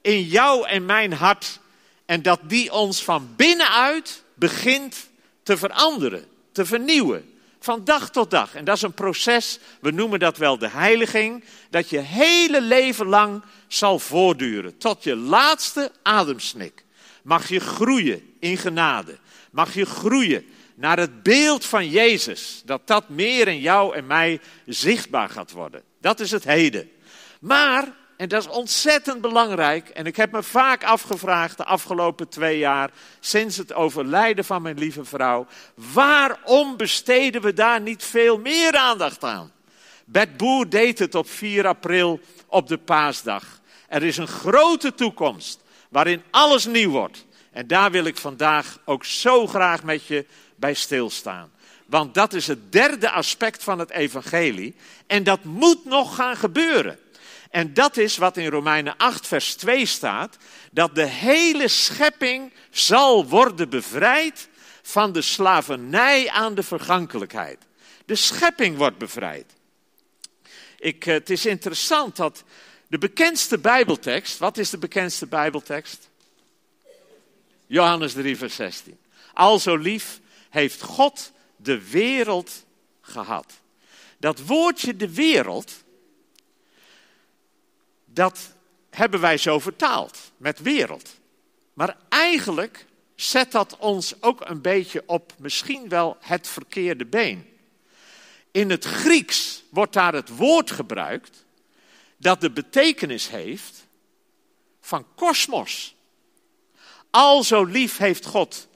in 0.00 0.22
jou 0.22 0.66
en 0.68 0.84
mijn 0.84 1.12
hart. 1.12 1.60
En 2.06 2.22
dat 2.22 2.40
die 2.42 2.72
ons 2.72 3.04
van 3.04 3.34
binnenuit 3.36 4.22
begint 4.34 5.08
te 5.44 5.56
veranderen, 5.56 6.24
te 6.52 6.64
vernieuwen. 6.64 7.32
Van 7.60 7.84
dag 7.84 8.10
tot 8.10 8.30
dag. 8.30 8.54
En 8.54 8.64
dat 8.64 8.76
is 8.76 8.82
een 8.82 8.92
proces, 8.92 9.58
we 9.80 9.90
noemen 9.90 10.18
dat 10.18 10.36
wel 10.36 10.58
de 10.58 10.68
heiliging, 10.68 11.44
dat 11.70 11.90
je 11.90 11.98
hele 11.98 12.60
leven 12.60 13.06
lang 13.06 13.42
zal 13.68 13.98
voortduren. 13.98 14.78
Tot 14.78 15.04
je 15.04 15.16
laatste 15.16 15.90
ademsnik. 16.02 16.84
Mag 17.22 17.48
je 17.48 17.60
groeien 17.60 18.34
in 18.38 18.56
genade. 18.56 19.18
Mag 19.50 19.74
je 19.74 19.84
groeien 19.84 20.44
naar 20.74 20.98
het 20.98 21.22
beeld 21.22 21.64
van 21.64 21.88
Jezus. 21.88 22.62
Dat 22.64 22.86
dat 22.86 23.08
meer 23.08 23.48
in 23.48 23.60
jou 23.60 23.96
en 23.96 24.06
mij 24.06 24.40
zichtbaar 24.66 25.28
gaat 25.28 25.50
worden. 25.50 25.82
Dat 26.00 26.20
is 26.20 26.30
het 26.30 26.44
heden. 26.44 26.90
Maar 27.40 27.92
en 28.16 28.28
dat 28.28 28.42
is 28.42 28.48
ontzettend 28.48 29.20
belangrijk. 29.20 29.88
En 29.88 30.06
ik 30.06 30.16
heb 30.16 30.32
me 30.32 30.42
vaak 30.42 30.84
afgevraagd 30.84 31.56
de 31.56 31.64
afgelopen 31.64 32.28
twee 32.28 32.58
jaar, 32.58 32.90
sinds 33.20 33.56
het 33.56 33.72
overlijden 33.72 34.44
van 34.44 34.62
mijn 34.62 34.78
lieve 34.78 35.04
vrouw, 35.04 35.46
waarom 35.74 36.76
besteden 36.76 37.42
we 37.42 37.52
daar 37.52 37.80
niet 37.80 38.04
veel 38.04 38.38
meer 38.38 38.76
aandacht 38.76 39.24
aan? 39.24 39.52
Bert 40.04 40.36
Boer 40.36 40.68
deed 40.68 40.98
het 40.98 41.14
op 41.14 41.30
4 41.30 41.66
april 41.66 42.20
op 42.46 42.68
de 42.68 42.78
paasdag. 42.78 43.44
Er 43.88 44.02
is 44.02 44.16
een 44.16 44.28
grote 44.28 44.94
toekomst 44.94 45.60
waarin 45.88 46.22
alles 46.30 46.66
nieuw 46.66 46.90
wordt. 46.90 47.26
En 47.52 47.66
daar 47.66 47.90
wil 47.90 48.04
ik 48.04 48.16
vandaag 48.16 48.78
ook 48.84 49.04
zo 49.04 49.46
graag 49.46 49.82
met 49.82 50.06
je 50.06 50.26
bij 50.56 50.74
stilstaan. 50.74 51.52
Want 51.86 52.14
dat 52.14 52.32
is 52.32 52.46
het 52.46 52.72
derde 52.72 53.10
aspect 53.10 53.64
van 53.64 53.78
het 53.78 53.90
evangelie. 53.90 54.74
En 55.06 55.22
dat 55.22 55.44
moet 55.44 55.84
nog 55.84 56.14
gaan 56.14 56.36
gebeuren. 56.36 56.98
En 57.54 57.74
dat 57.74 57.96
is 57.96 58.16
wat 58.16 58.36
in 58.36 58.50
Romeinen 58.50 58.96
8, 58.96 59.26
vers 59.26 59.54
2 59.54 59.86
staat: 59.86 60.36
dat 60.70 60.94
de 60.94 61.06
hele 61.06 61.68
schepping 61.68 62.52
zal 62.70 63.26
worden 63.26 63.68
bevrijd 63.68 64.48
van 64.82 65.12
de 65.12 65.22
slavernij 65.22 66.30
aan 66.30 66.54
de 66.54 66.62
vergankelijkheid. 66.62 67.58
De 68.04 68.14
schepping 68.14 68.76
wordt 68.76 68.98
bevrijd. 68.98 69.52
Ik, 70.78 71.06
eh, 71.06 71.14
het 71.14 71.30
is 71.30 71.46
interessant 71.46 72.16
dat 72.16 72.44
de 72.86 72.98
bekendste 72.98 73.58
Bijbeltekst, 73.58 74.38
wat 74.38 74.58
is 74.58 74.70
de 74.70 74.78
bekendste 74.78 75.26
Bijbeltekst? 75.26 76.08
Johannes 77.66 78.12
3, 78.12 78.36
vers 78.36 78.54
16. 78.54 78.98
Al 79.32 79.58
zo 79.58 79.76
lief 79.76 80.20
heeft 80.50 80.82
God 80.82 81.32
de 81.56 81.90
wereld 81.90 82.64
gehad. 83.00 83.52
Dat 84.18 84.40
woordje 84.40 84.96
de 84.96 85.14
wereld, 85.14 85.83
dat 88.14 88.54
hebben 88.90 89.20
wij 89.20 89.36
zo 89.36 89.58
vertaald 89.58 90.18
met 90.36 90.60
wereld. 90.60 91.10
Maar 91.74 91.96
eigenlijk 92.08 92.86
zet 93.14 93.52
dat 93.52 93.76
ons 93.78 94.22
ook 94.22 94.40
een 94.48 94.60
beetje 94.60 95.02
op 95.06 95.32
misschien 95.38 95.88
wel 95.88 96.16
het 96.20 96.48
verkeerde 96.48 97.06
been. 97.06 97.48
In 98.50 98.70
het 98.70 98.84
Grieks 98.84 99.62
wordt 99.70 99.92
daar 99.92 100.12
het 100.12 100.36
woord 100.36 100.70
gebruikt 100.70 101.44
dat 102.16 102.40
de 102.40 102.50
betekenis 102.50 103.28
heeft 103.28 103.86
van 104.80 105.06
kosmos. 105.14 105.94
Al 107.10 107.42
zo 107.42 107.64
lief 107.64 107.96
heeft 107.96 108.26
God 108.26 108.68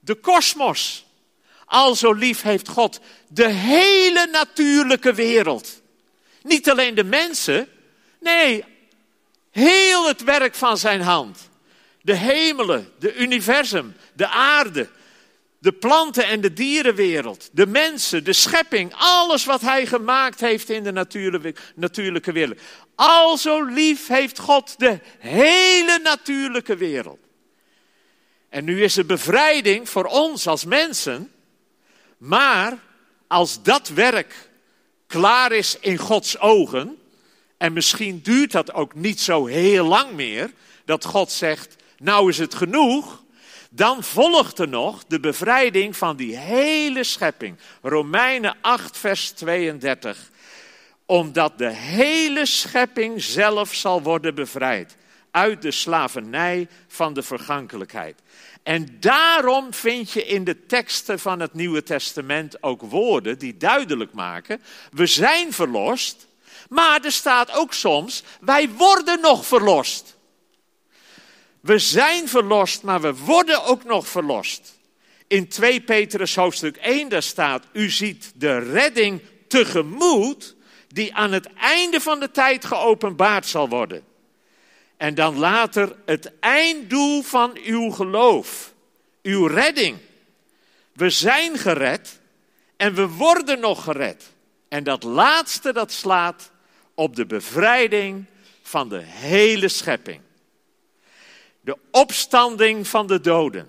de 0.00 0.14
kosmos. 0.14 1.06
Al 1.64 1.94
zo 1.94 2.12
lief 2.12 2.42
heeft 2.42 2.68
God 2.68 3.00
de 3.28 3.48
hele 3.48 4.28
natuurlijke 4.32 5.14
wereld. 5.14 5.82
Niet 6.42 6.70
alleen 6.70 6.94
de 6.94 7.04
mensen, 7.04 7.68
Nee, 8.20 8.64
heel 9.50 10.06
het 10.06 10.24
werk 10.24 10.54
van 10.54 10.78
zijn 10.78 11.00
hand. 11.00 11.48
De 12.02 12.14
hemelen, 12.14 12.92
de 12.98 13.16
universum, 13.16 13.94
de 14.12 14.28
aarde, 14.28 14.88
de 15.58 15.72
planten- 15.72 16.26
en 16.26 16.40
de 16.40 16.52
dierenwereld, 16.52 17.48
de 17.52 17.66
mensen, 17.66 18.24
de 18.24 18.32
schepping, 18.32 18.92
alles 18.96 19.44
wat 19.44 19.60
hij 19.60 19.86
gemaakt 19.86 20.40
heeft 20.40 20.70
in 20.70 20.84
de 20.84 20.92
natuurlijke 21.74 22.32
wereld. 22.32 22.60
Al 22.94 23.36
zo 23.36 23.64
lief 23.64 24.06
heeft 24.06 24.38
God 24.38 24.78
de 24.78 24.98
hele 25.18 25.98
natuurlijke 26.02 26.76
wereld. 26.76 27.18
En 28.48 28.64
nu 28.64 28.82
is 28.82 28.96
er 28.96 29.06
bevrijding 29.06 29.88
voor 29.88 30.04
ons 30.04 30.46
als 30.46 30.64
mensen, 30.64 31.32
maar 32.18 32.78
als 33.26 33.62
dat 33.62 33.88
werk 33.88 34.50
klaar 35.06 35.52
is 35.52 35.76
in 35.80 35.96
Gods 35.96 36.38
ogen, 36.38 36.99
en 37.60 37.72
misschien 37.72 38.20
duurt 38.22 38.52
dat 38.52 38.72
ook 38.72 38.94
niet 38.94 39.20
zo 39.20 39.46
heel 39.46 39.86
lang 39.86 40.12
meer, 40.12 40.50
dat 40.84 41.04
God 41.04 41.30
zegt, 41.30 41.76
nou 41.98 42.28
is 42.28 42.38
het 42.38 42.54
genoeg. 42.54 43.22
Dan 43.70 44.02
volgt 44.02 44.58
er 44.58 44.68
nog 44.68 45.04
de 45.04 45.20
bevrijding 45.20 45.96
van 45.96 46.16
die 46.16 46.36
hele 46.36 47.04
schepping. 47.04 47.56
Romeinen 47.82 48.56
8, 48.60 48.98
vers 48.98 49.30
32. 49.30 50.30
Omdat 51.06 51.58
de 51.58 51.70
hele 51.70 52.46
schepping 52.46 53.22
zelf 53.22 53.74
zal 53.74 54.02
worden 54.02 54.34
bevrijd 54.34 54.96
uit 55.30 55.62
de 55.62 55.70
slavernij 55.70 56.68
van 56.88 57.14
de 57.14 57.22
vergankelijkheid. 57.22 58.22
En 58.62 58.96
daarom 59.00 59.74
vind 59.74 60.10
je 60.10 60.24
in 60.24 60.44
de 60.44 60.66
teksten 60.66 61.18
van 61.18 61.40
het 61.40 61.54
Nieuwe 61.54 61.82
Testament 61.82 62.62
ook 62.62 62.82
woorden 62.82 63.38
die 63.38 63.56
duidelijk 63.56 64.12
maken: 64.12 64.62
we 64.90 65.06
zijn 65.06 65.52
verlost 65.52 66.28
maar 66.70 67.04
er 67.04 67.12
staat 67.12 67.52
ook 67.52 67.72
soms, 67.72 68.22
wij 68.40 68.68
worden 68.68 69.20
nog 69.20 69.46
verlost. 69.46 70.16
We 71.60 71.78
zijn 71.78 72.28
verlost, 72.28 72.82
maar 72.82 73.00
we 73.00 73.14
worden 73.14 73.64
ook 73.64 73.84
nog 73.84 74.08
verlost. 74.08 74.78
In 75.26 75.48
2 75.48 75.80
Petrus 75.80 76.34
hoofdstuk 76.34 76.76
1 76.76 77.08
daar 77.08 77.22
staat, 77.22 77.64
u 77.72 77.90
ziet 77.90 78.32
de 78.34 78.58
redding 78.58 79.20
tegemoet 79.48 80.56
die 80.88 81.14
aan 81.14 81.32
het 81.32 81.52
einde 81.52 82.00
van 82.00 82.20
de 82.20 82.30
tijd 82.30 82.64
geopenbaard 82.64 83.46
zal 83.46 83.68
worden. 83.68 84.04
En 84.96 85.14
dan 85.14 85.38
later 85.38 85.96
het 86.06 86.32
einddoel 86.40 87.22
van 87.22 87.58
uw 87.64 87.90
geloof, 87.90 88.72
uw 89.22 89.46
redding. 89.46 89.98
We 90.92 91.10
zijn 91.10 91.58
gered 91.58 92.20
en 92.76 92.94
we 92.94 93.08
worden 93.08 93.60
nog 93.60 93.84
gered. 93.84 94.30
En 94.68 94.84
dat 94.84 95.02
laatste 95.02 95.72
dat 95.72 95.92
slaat 95.92 96.50
op 97.00 97.16
de 97.16 97.26
bevrijding 97.26 98.24
van 98.62 98.88
de 98.88 98.98
hele 99.04 99.68
schepping. 99.68 100.20
De 101.60 101.76
opstanding 101.90 102.86
van 102.86 103.06
de 103.06 103.20
doden. 103.20 103.68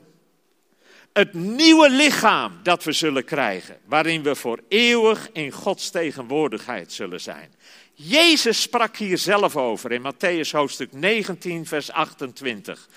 Het 1.14 1.34
nieuwe 1.34 1.90
lichaam 1.90 2.60
dat 2.64 2.84
we 2.84 2.92
zullen 2.92 3.26
krijgen, 3.26 3.78
waarin 3.86 4.24
we 4.24 4.36
voor 4.36 4.60
eeuwig 4.68 5.30
in 5.32 5.52
Gods 5.52 5.90
tegenwoordigheid 5.90 6.92
zullen 6.92 7.22
zijn. 7.22 7.54
Jezus 7.94 8.62
sprak 8.62 8.98
hier 8.98 9.18
zelf 9.18 9.56
over 9.56 9.92
in 9.92 10.14
Matthäus 10.14 10.50
hoofdstuk 10.52 10.94
19, 10.94 11.66
vers 11.66 11.92
28. 11.92 12.88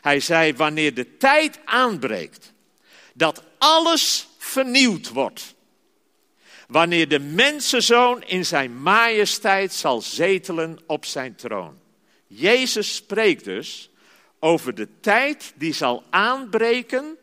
Hij 0.00 0.20
zei: 0.20 0.54
Wanneer 0.54 0.94
de 0.94 1.16
tijd 1.16 1.58
aanbreekt 1.64 2.52
dat 3.12 3.42
alles 3.58 4.28
vernieuwd 4.38 5.08
wordt, 5.08 5.53
wanneer 6.68 7.08
de 7.08 7.18
mensenzoon 7.18 8.22
in 8.22 8.46
zijn 8.46 8.82
majesteit 8.82 9.72
zal 9.72 10.00
zetelen 10.00 10.78
op 10.86 11.04
zijn 11.04 11.34
troon. 11.34 11.78
Jezus 12.26 12.94
spreekt 12.94 13.44
dus 13.44 13.90
over 14.38 14.74
de 14.74 14.88
tijd 15.00 15.52
die 15.54 15.72
zal 15.72 16.02
aanbreken 16.10 17.16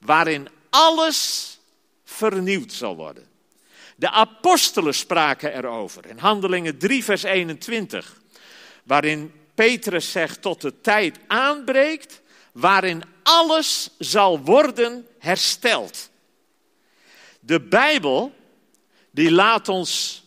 waarin 0.00 0.48
alles 0.70 1.58
vernieuwd 2.04 2.72
zal 2.72 2.96
worden. 2.96 3.26
De 3.96 4.10
apostelen 4.10 4.94
spraken 4.94 5.54
erover 5.56 6.06
in 6.06 6.18
Handelingen 6.18 6.78
3, 6.78 7.04
vers 7.04 7.22
21, 7.22 8.20
waarin 8.84 9.32
Petrus 9.54 10.10
zegt 10.10 10.42
tot 10.42 10.60
de 10.60 10.80
tijd 10.80 11.18
aanbreekt 11.26 12.20
waarin 12.52 13.02
alles 13.22 13.90
zal 13.98 14.40
worden 14.40 15.06
hersteld. 15.18 16.10
De 17.40 17.60
Bijbel 17.60 18.34
die 19.16 19.30
laat 19.30 19.68
ons 19.68 20.22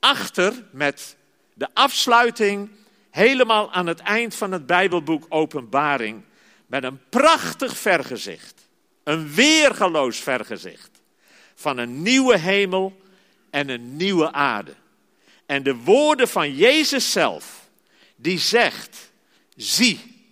achter 0.00 0.64
met 0.72 1.16
de 1.54 1.68
afsluiting 1.74 2.70
helemaal 3.10 3.72
aan 3.72 3.86
het 3.86 4.00
eind 4.00 4.34
van 4.34 4.52
het 4.52 4.66
Bijbelboek 4.66 5.26
Openbaring 5.28 6.22
met 6.66 6.84
een 6.84 7.00
prachtig 7.08 7.78
vergezicht. 7.78 8.68
Een 9.04 9.34
weergeloos 9.34 10.18
vergezicht 10.18 11.00
van 11.54 11.78
een 11.78 12.02
nieuwe 12.02 12.38
hemel 12.38 13.00
en 13.50 13.68
een 13.68 13.96
nieuwe 13.96 14.32
aarde. 14.32 14.74
En 15.46 15.62
de 15.62 15.74
woorden 15.74 16.28
van 16.28 16.54
Jezus 16.54 17.12
zelf, 17.12 17.68
die 18.16 18.38
zegt, 18.38 19.12
zie, 19.56 20.26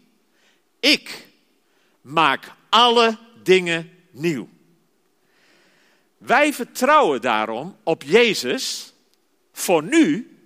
ik 0.81 1.27
maak 2.01 2.53
alle 2.69 3.19
dingen 3.42 3.90
nieuw. 4.11 4.49
Wij 6.19 6.53
vertrouwen 6.53 7.21
daarom 7.21 7.77
op 7.83 8.03
Jezus 8.03 8.93
voor 9.53 9.83
nu, 9.83 10.39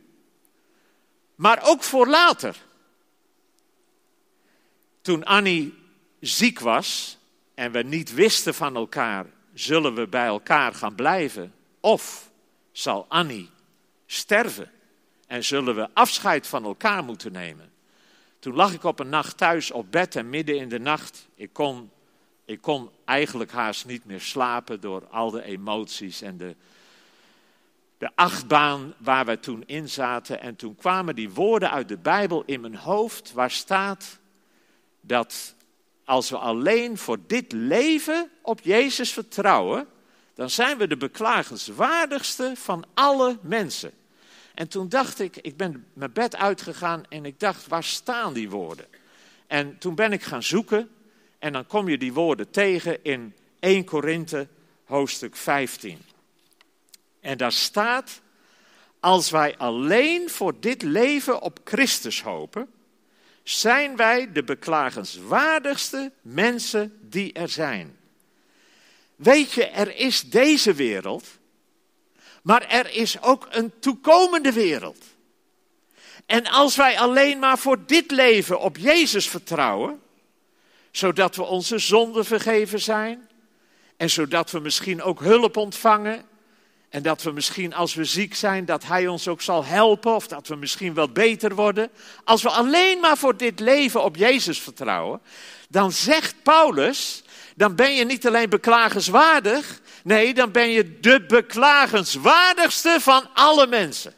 maar 1.34 1.62
ook 1.62 1.82
voor 1.82 2.06
later. 2.06 2.56
Toen 5.00 5.24
Annie 5.24 5.74
ziek 6.20 6.58
was 6.58 7.18
en 7.54 7.72
we 7.72 7.82
niet 7.82 8.14
wisten 8.14 8.54
van 8.54 8.76
elkaar, 8.76 9.26
zullen 9.54 9.94
we 9.94 10.08
bij 10.08 10.26
elkaar 10.26 10.74
gaan 10.74 10.94
blijven? 10.94 11.54
Of 11.80 12.30
zal 12.72 13.06
Annie 13.08 13.50
sterven 14.06 14.70
en 15.26 15.44
zullen 15.44 15.74
we 15.74 15.88
afscheid 15.92 16.46
van 16.46 16.64
elkaar 16.64 17.04
moeten 17.04 17.32
nemen? 17.32 17.72
Toen 18.38 18.54
lag 18.54 18.72
ik 18.72 18.84
op 18.84 19.00
een 19.00 19.08
nacht 19.08 19.36
thuis 19.36 19.70
op 19.70 19.92
bed 19.92 20.16
en 20.16 20.30
midden 20.30 20.56
in 20.56 20.68
de 20.68 20.78
nacht, 20.78 21.28
ik 21.34 21.52
kon, 21.52 21.90
ik 22.50 22.60
kon 22.60 22.90
eigenlijk 23.04 23.50
haast 23.50 23.86
niet 23.86 24.04
meer 24.04 24.20
slapen 24.20 24.80
door 24.80 25.06
al 25.10 25.30
de 25.30 25.42
emoties 25.42 26.20
en 26.20 26.36
de, 26.36 26.56
de 27.98 28.10
achtbaan 28.14 28.94
waar 28.98 29.26
we 29.26 29.40
toen 29.40 29.62
in 29.66 29.88
zaten. 29.88 30.40
En 30.40 30.56
toen 30.56 30.74
kwamen 30.74 31.14
die 31.14 31.30
woorden 31.30 31.70
uit 31.70 31.88
de 31.88 31.96
Bijbel 31.96 32.42
in 32.46 32.60
mijn 32.60 32.76
hoofd, 32.76 33.32
waar 33.32 33.50
staat 33.50 34.18
dat 35.00 35.54
als 36.04 36.30
we 36.30 36.38
alleen 36.38 36.98
voor 36.98 37.18
dit 37.26 37.52
leven 37.52 38.30
op 38.42 38.60
Jezus 38.60 39.12
vertrouwen, 39.12 39.86
dan 40.34 40.50
zijn 40.50 40.78
we 40.78 40.86
de 40.86 40.96
beklagenswaardigste 40.96 42.52
van 42.54 42.84
alle 42.94 43.38
mensen. 43.42 43.92
En 44.54 44.68
toen 44.68 44.88
dacht 44.88 45.20
ik, 45.20 45.36
ik 45.36 45.56
ben 45.56 45.86
mijn 45.92 46.12
bed 46.12 46.36
uitgegaan 46.36 47.02
en 47.08 47.24
ik 47.24 47.40
dacht, 47.40 47.66
waar 47.66 47.84
staan 47.84 48.32
die 48.32 48.50
woorden? 48.50 48.86
En 49.46 49.78
toen 49.78 49.94
ben 49.94 50.12
ik 50.12 50.22
gaan 50.22 50.42
zoeken 50.42 50.90
en 51.40 51.52
dan 51.52 51.66
kom 51.66 51.88
je 51.88 51.98
die 51.98 52.12
woorden 52.12 52.50
tegen 52.50 53.04
in 53.04 53.34
1 53.60 53.84
Korinthe 53.84 54.48
hoofdstuk 54.84 55.36
15. 55.36 55.98
En 57.20 57.38
daar 57.38 57.52
staat, 57.52 58.20
als 59.00 59.30
wij 59.30 59.56
alleen 59.56 60.30
voor 60.30 60.60
dit 60.60 60.82
leven 60.82 61.40
op 61.40 61.60
Christus 61.64 62.22
hopen, 62.22 62.70
zijn 63.42 63.96
wij 63.96 64.32
de 64.32 64.42
beklagenswaardigste 64.42 66.12
mensen 66.22 66.98
die 67.00 67.32
er 67.32 67.48
zijn. 67.48 67.96
Weet 69.16 69.52
je, 69.52 69.66
er 69.66 69.96
is 69.96 70.20
deze 70.20 70.74
wereld, 70.74 71.26
maar 72.42 72.68
er 72.68 72.90
is 72.94 73.22
ook 73.22 73.46
een 73.50 73.72
toekomende 73.78 74.52
wereld. 74.52 75.04
En 76.26 76.46
als 76.46 76.76
wij 76.76 76.98
alleen 76.98 77.38
maar 77.38 77.58
voor 77.58 77.86
dit 77.86 78.10
leven 78.10 78.60
op 78.60 78.76
Jezus 78.76 79.28
vertrouwen, 79.28 80.00
zodat 80.90 81.36
we 81.36 81.42
onze 81.42 81.78
zonden 81.78 82.24
vergeven 82.24 82.80
zijn, 82.80 83.28
en 83.96 84.10
zodat 84.10 84.50
we 84.50 84.58
misschien 84.58 85.02
ook 85.02 85.20
hulp 85.20 85.56
ontvangen 85.56 86.24
en 86.88 87.02
dat 87.02 87.22
we 87.22 87.30
misschien 87.30 87.74
als 87.74 87.94
we 87.94 88.04
ziek 88.04 88.34
zijn, 88.34 88.64
dat 88.64 88.84
Hij 88.84 89.06
ons 89.06 89.28
ook 89.28 89.42
zal 89.42 89.64
helpen 89.64 90.14
of 90.14 90.26
dat 90.26 90.48
we 90.48 90.56
misschien 90.56 90.94
wel 90.94 91.08
beter 91.08 91.54
worden. 91.54 91.90
Als 92.24 92.42
we 92.42 92.50
alleen 92.50 93.00
maar 93.00 93.16
voor 93.16 93.36
dit 93.36 93.60
leven 93.60 94.04
op 94.04 94.16
Jezus 94.16 94.60
vertrouwen, 94.60 95.20
dan 95.68 95.92
zegt 95.92 96.34
Paulus, 96.42 97.22
dan 97.56 97.74
ben 97.74 97.94
je 97.94 98.04
niet 98.04 98.26
alleen 98.26 98.48
beklagenswaardig, 98.48 99.80
nee, 100.04 100.34
dan 100.34 100.50
ben 100.50 100.68
je 100.70 101.00
de 101.00 101.24
beklagenswaardigste 101.26 102.96
van 103.00 103.28
alle 103.34 103.66
mensen. 103.66 104.14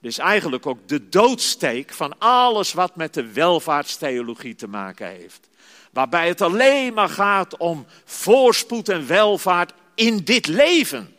Is 0.00 0.18
eigenlijk 0.18 0.66
ook 0.66 0.88
de 0.88 1.08
doodsteek 1.08 1.92
van 1.92 2.18
alles 2.18 2.72
wat 2.72 2.96
met 2.96 3.14
de 3.14 3.32
welvaartstheologie 3.32 4.54
te 4.54 4.68
maken 4.68 5.06
heeft. 5.06 5.49
Waarbij 5.90 6.28
het 6.28 6.40
alleen 6.40 6.94
maar 6.94 7.08
gaat 7.08 7.56
om 7.56 7.86
voorspoed 8.04 8.88
en 8.88 9.06
welvaart 9.06 9.72
in 9.94 10.18
dit 10.18 10.46
leven. 10.46 11.14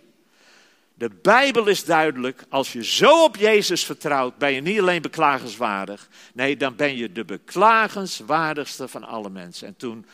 De 0.94 1.10
Bijbel 1.22 1.68
is 1.68 1.86
duidelijk, 1.86 2.44
als 2.50 2.74
je 2.74 2.86
zo 2.86 3.24
op 3.24 3.38
Jezus 3.38 3.86
vertrouwt, 3.86 4.38
ben 4.38 4.52
je 4.54 4.62
niet 4.62 4.80
alleen 4.80 5.02
beklagenswaardig. 5.02 6.10
Nee, 6.34 6.58
dan 6.58 6.76
ben 6.76 6.98
je 6.98 7.12
de 7.12 7.26
beklagenswaardigste 7.26 8.88
van 8.88 9.04
alle 9.04 9.30
mensen. 9.30 9.68
En 9.68 9.76
toen 9.76 10.06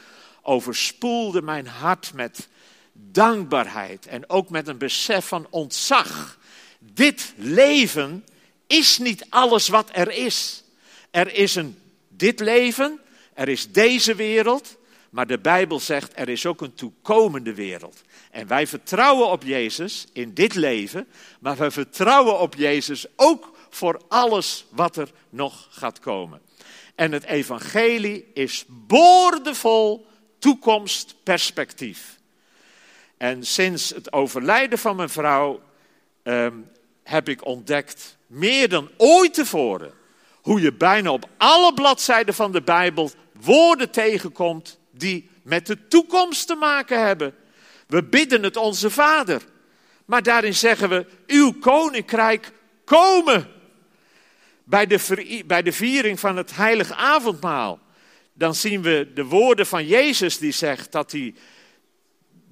overspoelde 0.42 1.42
mijn 1.42 1.68
hart 1.68 2.14
met 2.14 2.48
dankbaarheid 2.94 4.06
en 4.06 4.30
ook 4.30 4.50
met 4.50 4.68
een 4.68 4.78
besef 4.78 5.28
van 5.28 5.48
ontzag. 5.50 6.38
Dit 6.80 7.34
leven 7.36 8.26
is 8.68 8.98
niet 8.98 9.26
alles 9.30 9.68
wat 9.68 9.90
er 9.92 10.12
is. 10.12 10.64
Er 11.12 11.34
is 11.34 11.56
een 11.56 11.80
dit 12.10 12.40
leven, 12.40 13.00
er 13.38 13.50
is 13.50 13.72
deze 13.72 14.16
wereld, 14.16 14.78
maar 15.10 15.28
de 15.28 15.40
Bijbel 15.40 15.80
zegt 15.80 16.12
er 16.16 16.30
is 16.30 16.46
ook 16.46 16.62
een 16.62 16.74
toekomende 16.74 17.54
wereld. 17.54 18.02
En 18.32 18.48
wij 18.48 18.68
vertrouwen 18.68 19.30
op 19.30 19.44
Jezus 19.44 20.08
in 20.14 20.34
dit 20.34 20.56
leven, 20.56 21.08
maar 21.40 21.58
we 21.58 21.72
vertrouwen 21.72 22.40
op 22.40 22.56
Jezus 22.56 23.06
ook 23.16 23.58
voor 23.70 24.02
alles 24.08 24.66
wat 24.70 24.98
er 24.98 25.12
nog 25.30 25.68
gaat 25.70 26.00
komen. 26.00 26.42
En 26.96 27.12
het 27.12 27.24
evangelie 27.24 28.26
is 28.34 28.66
boordevol 28.68 30.08
toekomstperspectief. 30.40 32.20
En 33.18 33.46
sinds 33.46 33.90
het 33.90 34.14
overlijden 34.14 34.80
van 34.80 34.96
mijn 34.96 35.10
vrouw 35.10 35.62
ehm, 36.24 36.56
heb 37.04 37.30
ik 37.30 37.46
ontdekt, 37.46 38.18
meer 38.28 38.70
dan 38.70 38.90
ooit 38.98 39.34
tevoren, 39.34 39.94
hoe 40.48 40.62
je 40.62 40.74
bijna 40.74 41.12
op 41.12 41.30
alle 41.38 41.74
bladzijden 41.74 42.34
van 42.34 42.52
de 42.52 42.62
Bijbel 42.62 43.12
woorden 43.42 43.90
tegenkomt 43.90 44.80
die 44.92 45.30
met 45.44 45.66
de 45.66 45.88
toekomst 45.88 46.48
te 46.48 46.56
maken 46.56 47.06
hebben. 47.06 47.36
We 47.88 48.04
bidden 48.04 48.44
het 48.44 48.56
onze 48.56 48.90
Vader. 48.90 49.42
Maar 50.06 50.24
daarin 50.24 50.56
zeggen 50.56 50.90
we, 50.90 51.06
uw 51.28 51.52
koninkrijk 51.60 52.52
komen. 52.86 53.48
Bij 54.64 54.86
de, 54.88 55.44
bij 55.46 55.62
de 55.62 55.72
viering 55.72 56.20
van 56.20 56.38
het 56.38 56.56
heilige 56.56 56.96
avondmaal, 56.96 57.80
dan 58.34 58.56
zien 58.56 58.82
we 58.82 59.12
de 59.14 59.26
woorden 59.26 59.66
van 59.66 59.86
Jezus 59.86 60.38
die 60.38 60.52
zegt 60.52 60.92
dat 60.92 61.12
hij 61.12 61.36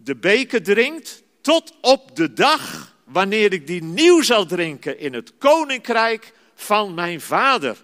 de 0.04 0.16
beker 0.16 0.64
drinkt 0.64 1.24
tot 1.42 1.74
op 1.82 2.16
de 2.16 2.34
dag 2.34 2.94
wanneer 3.04 3.54
ik 3.54 3.68
die 3.68 3.84
nieuw 3.84 4.22
zal 4.22 4.46
drinken 4.46 5.00
in 5.00 5.14
het 5.14 5.38
koninkrijk 5.38 6.34
van 6.56 6.94
mijn 6.94 7.22
Vader. 7.22 7.78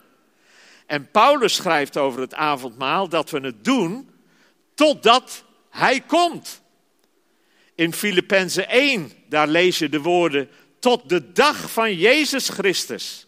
En 0.92 1.12
Paulus 1.12 1.56
schrijft 1.56 1.98
over 1.98 2.22
het 2.22 2.34
avondmaal 2.34 3.10
dat 3.10 3.30
we 3.30 3.40
het 3.40 3.64
doen 3.64 4.10
totdat 4.74 5.44
hij 5.70 6.02
komt. 6.02 6.62
In 7.76 7.94
Filippenzen 7.94 8.70
1, 8.70 9.12
daar 9.30 9.48
lees 9.48 9.78
je 9.78 9.90
de 9.90 10.02
woorden, 10.02 10.50
tot 10.80 11.10
de 11.10 11.32
dag 11.32 11.72
van 11.72 11.96
Jezus 11.96 12.50
Christus. 12.50 13.28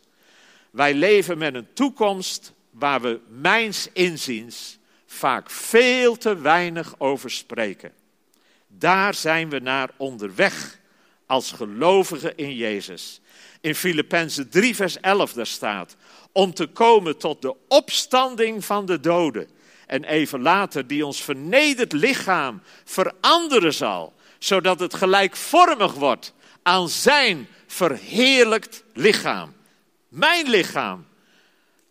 Wij 0.72 0.94
leven 0.94 1.38
met 1.38 1.56
een 1.56 1.74
toekomst 1.74 2.54
waar 2.70 3.02
we 3.02 3.20
mijns 3.28 3.88
inziens 3.94 4.78
vaak 5.06 5.50
veel 5.50 6.18
te 6.18 6.38
weinig 6.38 6.96
over 6.98 7.32
spreken. 7.32 7.92
Daar 8.68 9.14
zijn 9.14 9.50
we 9.50 9.60
naar 9.60 9.90
onderweg 9.98 10.80
als 11.26 11.52
gelovigen 11.52 12.38
in 12.38 12.56
Jezus. 12.56 13.22
In 13.62 13.76
Filippenzen 13.76 14.50
3, 14.50 14.76
vers 14.76 15.00
11 15.00 15.34
daar 15.34 15.48
staat, 15.48 15.96
om 16.34 16.54
te 16.54 16.68
komen 16.68 17.18
tot 17.18 17.42
de 17.42 17.56
opstanding 17.68 18.66
van 18.66 18.86
de 18.86 19.00
doden. 19.00 19.50
En 19.88 20.04
even 20.04 20.42
later 20.42 20.88
die 20.88 21.06
ons 21.06 21.24
vernederd 21.24 21.94
lichaam 21.94 22.62
veranderen 22.84 23.74
zal, 23.74 24.14
zodat 24.40 24.80
het 24.80 24.94
gelijkvormig 24.94 25.94
wordt 25.94 26.34
aan 26.64 26.90
zijn 26.90 27.48
verheerlijkt 27.68 28.84
lichaam. 28.94 29.54
Mijn 30.08 30.50
lichaam, 30.50 31.08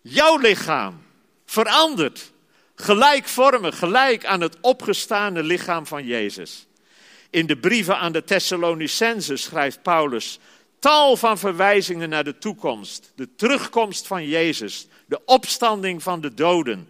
jouw 0.00 0.38
lichaam, 0.38 1.02
veranderd, 1.46 2.33
gelijkvormig, 2.74 3.78
gelijk 3.78 4.24
aan 4.24 4.40
het 4.40 4.57
opgestane 4.61 5.42
lichaam 5.42 5.87
van 5.87 6.05
Jezus. 6.05 6.66
In 7.31 7.46
de 7.46 7.57
brieven 7.57 7.98
aan 7.98 8.12
de 8.12 8.24
Thessalonicenzen 8.24 9.38
schrijft 9.38 9.83
Paulus 9.83 10.38
tal 10.82 11.16
van 11.16 11.38
verwijzingen 11.38 12.08
naar 12.08 12.24
de 12.24 12.38
toekomst, 12.38 13.12
de 13.14 13.34
terugkomst 13.34 14.06
van 14.06 14.26
Jezus, 14.26 14.86
de 15.06 15.20
opstanding 15.24 16.02
van 16.02 16.20
de 16.20 16.34
doden. 16.34 16.88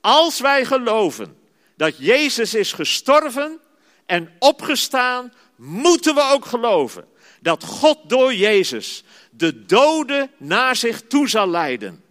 Als 0.00 0.40
wij 0.40 0.64
geloven 0.64 1.36
dat 1.76 1.98
Jezus 1.98 2.54
is 2.54 2.72
gestorven 2.72 3.58
en 4.06 4.32
opgestaan, 4.38 5.32
moeten 5.56 6.14
we 6.14 6.30
ook 6.32 6.44
geloven 6.44 7.04
dat 7.40 7.64
God 7.64 7.98
door 8.06 8.34
Jezus 8.34 9.04
de 9.30 9.64
doden 9.64 10.30
naar 10.36 10.76
zich 10.76 11.02
toe 11.02 11.28
zal 11.28 11.48
leiden. 11.48 12.04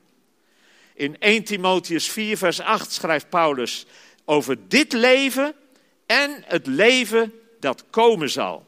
In 0.93 1.19
1 1.19 1.43
Timotheus 1.43 2.10
4, 2.10 2.38
vers 2.38 2.60
8 2.60 2.91
schrijft 2.91 3.29
Paulus 3.29 3.86
over 4.25 4.67
dit 4.67 4.93
leven 4.93 5.53
en 6.05 6.43
het 6.45 6.67
leven 6.67 7.34
dat 7.60 7.84
komen 7.89 8.29
zal. 8.29 8.67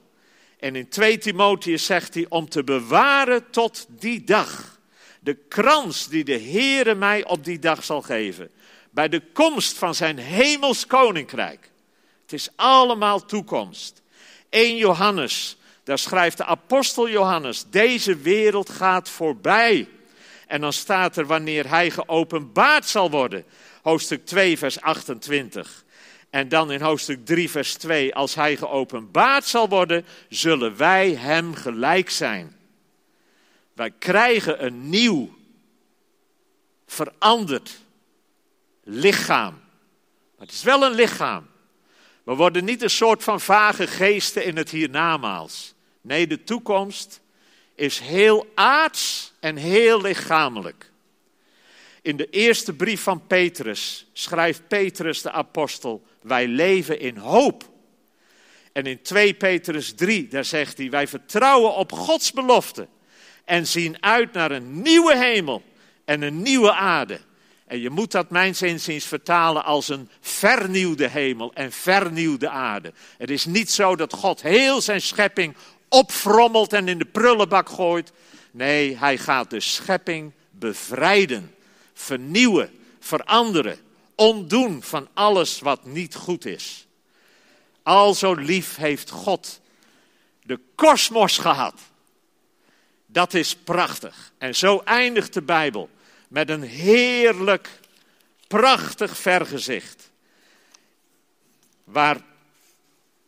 En 0.61 0.75
in 0.75 0.89
2 0.89 1.17
Timotheus 1.17 1.85
zegt 1.85 2.13
hij 2.13 2.25
om 2.29 2.49
te 2.49 2.63
bewaren 2.63 3.49
tot 3.49 3.85
die 3.89 4.23
dag. 4.23 4.79
De 5.19 5.33
krans 5.33 6.07
die 6.07 6.23
de 6.23 6.39
Heere 6.39 6.95
mij 6.95 7.25
op 7.25 7.43
die 7.43 7.59
dag 7.59 7.83
zal 7.83 8.01
geven. 8.01 8.49
Bij 8.91 9.09
de 9.09 9.21
komst 9.33 9.77
van 9.77 9.95
zijn 9.95 10.17
hemels 10.17 10.87
koninkrijk. 10.87 11.69
Het 12.21 12.33
is 12.33 12.49
allemaal 12.55 13.25
toekomst. 13.25 14.01
1 14.49 14.77
Johannes, 14.77 15.57
daar 15.83 15.99
schrijft 15.99 16.37
de 16.37 16.45
apostel 16.45 17.09
Johannes, 17.09 17.65
deze 17.69 18.17
wereld 18.17 18.69
gaat 18.69 19.09
voorbij. 19.09 19.87
En 20.47 20.61
dan 20.61 20.73
staat 20.73 21.17
er 21.17 21.25
wanneer 21.25 21.69
hij 21.69 21.89
geopenbaard 21.89 22.87
zal 22.87 23.09
worden. 23.09 23.45
Hoofdstuk 23.81 24.25
2, 24.25 24.57
vers 24.57 24.81
28. 24.81 25.83
En 26.31 26.49
dan 26.49 26.71
in 26.71 26.81
hoofdstuk 26.81 27.25
3, 27.25 27.49
vers 27.49 27.73
2, 27.73 28.15
als 28.15 28.35
hij 28.35 28.57
geopenbaard 28.57 29.45
zal 29.45 29.69
worden, 29.69 30.05
zullen 30.29 30.77
wij 30.77 31.11
hem 31.11 31.53
gelijk 31.53 32.09
zijn. 32.09 32.55
Wij 33.73 33.91
krijgen 33.91 34.65
een 34.65 34.89
nieuw, 34.89 35.37
veranderd 36.85 37.79
lichaam. 38.83 39.53
Maar 40.37 40.45
het 40.45 40.51
is 40.51 40.63
wel 40.63 40.83
een 40.83 40.93
lichaam. 40.93 41.47
We 42.23 42.33
worden 42.33 42.65
niet 42.65 42.81
een 42.81 42.89
soort 42.89 43.23
van 43.23 43.41
vage 43.41 43.87
geesten 43.87 44.45
in 44.45 44.57
het 44.57 44.69
hiernamaals. 44.69 45.73
Nee, 46.01 46.27
de 46.27 46.43
toekomst 46.43 47.21
is 47.75 47.99
heel 47.99 48.51
aards 48.55 49.33
en 49.39 49.55
heel 49.55 50.01
lichamelijk. 50.01 50.90
In 52.01 52.17
de 52.17 52.29
eerste 52.29 52.73
brief 52.73 53.01
van 53.01 53.27
Petrus 53.27 54.05
schrijft 54.13 54.67
Petrus 54.67 55.21
de 55.21 55.31
apostel: 55.31 56.03
Wij 56.21 56.47
leven 56.47 56.99
in 56.99 57.17
hoop. 57.17 57.69
En 58.73 58.85
in 58.85 59.01
2 59.01 59.33
Petrus 59.33 59.93
3, 59.93 60.27
daar 60.27 60.45
zegt 60.45 60.77
hij: 60.77 60.89
Wij 60.89 61.07
vertrouwen 61.07 61.75
op 61.75 61.91
Gods 61.91 62.31
belofte 62.31 62.87
en 63.45 63.67
zien 63.67 64.03
uit 64.03 64.33
naar 64.33 64.51
een 64.51 64.81
nieuwe 64.81 65.17
hemel 65.17 65.63
en 66.05 66.21
een 66.21 66.41
nieuwe 66.41 66.73
aarde. 66.73 67.19
En 67.67 67.79
je 67.79 67.89
moet 67.89 68.11
dat 68.11 68.29
mijns 68.29 68.61
inziens 68.61 69.05
vertalen 69.05 69.63
als 69.63 69.89
een 69.89 70.09
vernieuwde 70.19 71.07
hemel 71.07 71.53
en 71.53 71.71
vernieuwde 71.71 72.49
aarde. 72.49 72.93
Het 73.17 73.29
is 73.29 73.45
niet 73.45 73.71
zo 73.71 73.95
dat 73.95 74.13
God 74.13 74.41
heel 74.41 74.81
zijn 74.81 75.01
schepping 75.01 75.55
opfrommelt 75.89 76.73
en 76.73 76.87
in 76.87 76.97
de 76.97 77.05
prullenbak 77.05 77.69
gooit. 77.69 78.11
Nee, 78.51 78.97
hij 78.97 79.17
gaat 79.17 79.49
de 79.49 79.59
schepping 79.59 80.31
bevrijden, 80.49 81.55
vernieuwen, 82.01 82.79
veranderen, 82.99 83.79
ontdoen 84.15 84.83
van 84.83 85.07
alles 85.13 85.59
wat 85.59 85.85
niet 85.85 86.15
goed 86.15 86.45
is. 86.45 86.87
Al 87.83 88.13
zo 88.13 88.33
lief 88.33 88.75
heeft 88.75 89.09
God 89.09 89.61
de 90.43 90.59
kosmos 90.75 91.37
gehad. 91.37 91.79
Dat 93.05 93.33
is 93.33 93.55
prachtig. 93.55 94.31
En 94.37 94.55
zo 94.55 94.81
eindigt 94.85 95.33
de 95.33 95.41
Bijbel 95.41 95.89
met 96.27 96.49
een 96.49 96.61
heerlijk, 96.61 97.69
prachtig 98.47 99.17
vergezicht. 99.17 100.11
Waar 101.83 102.21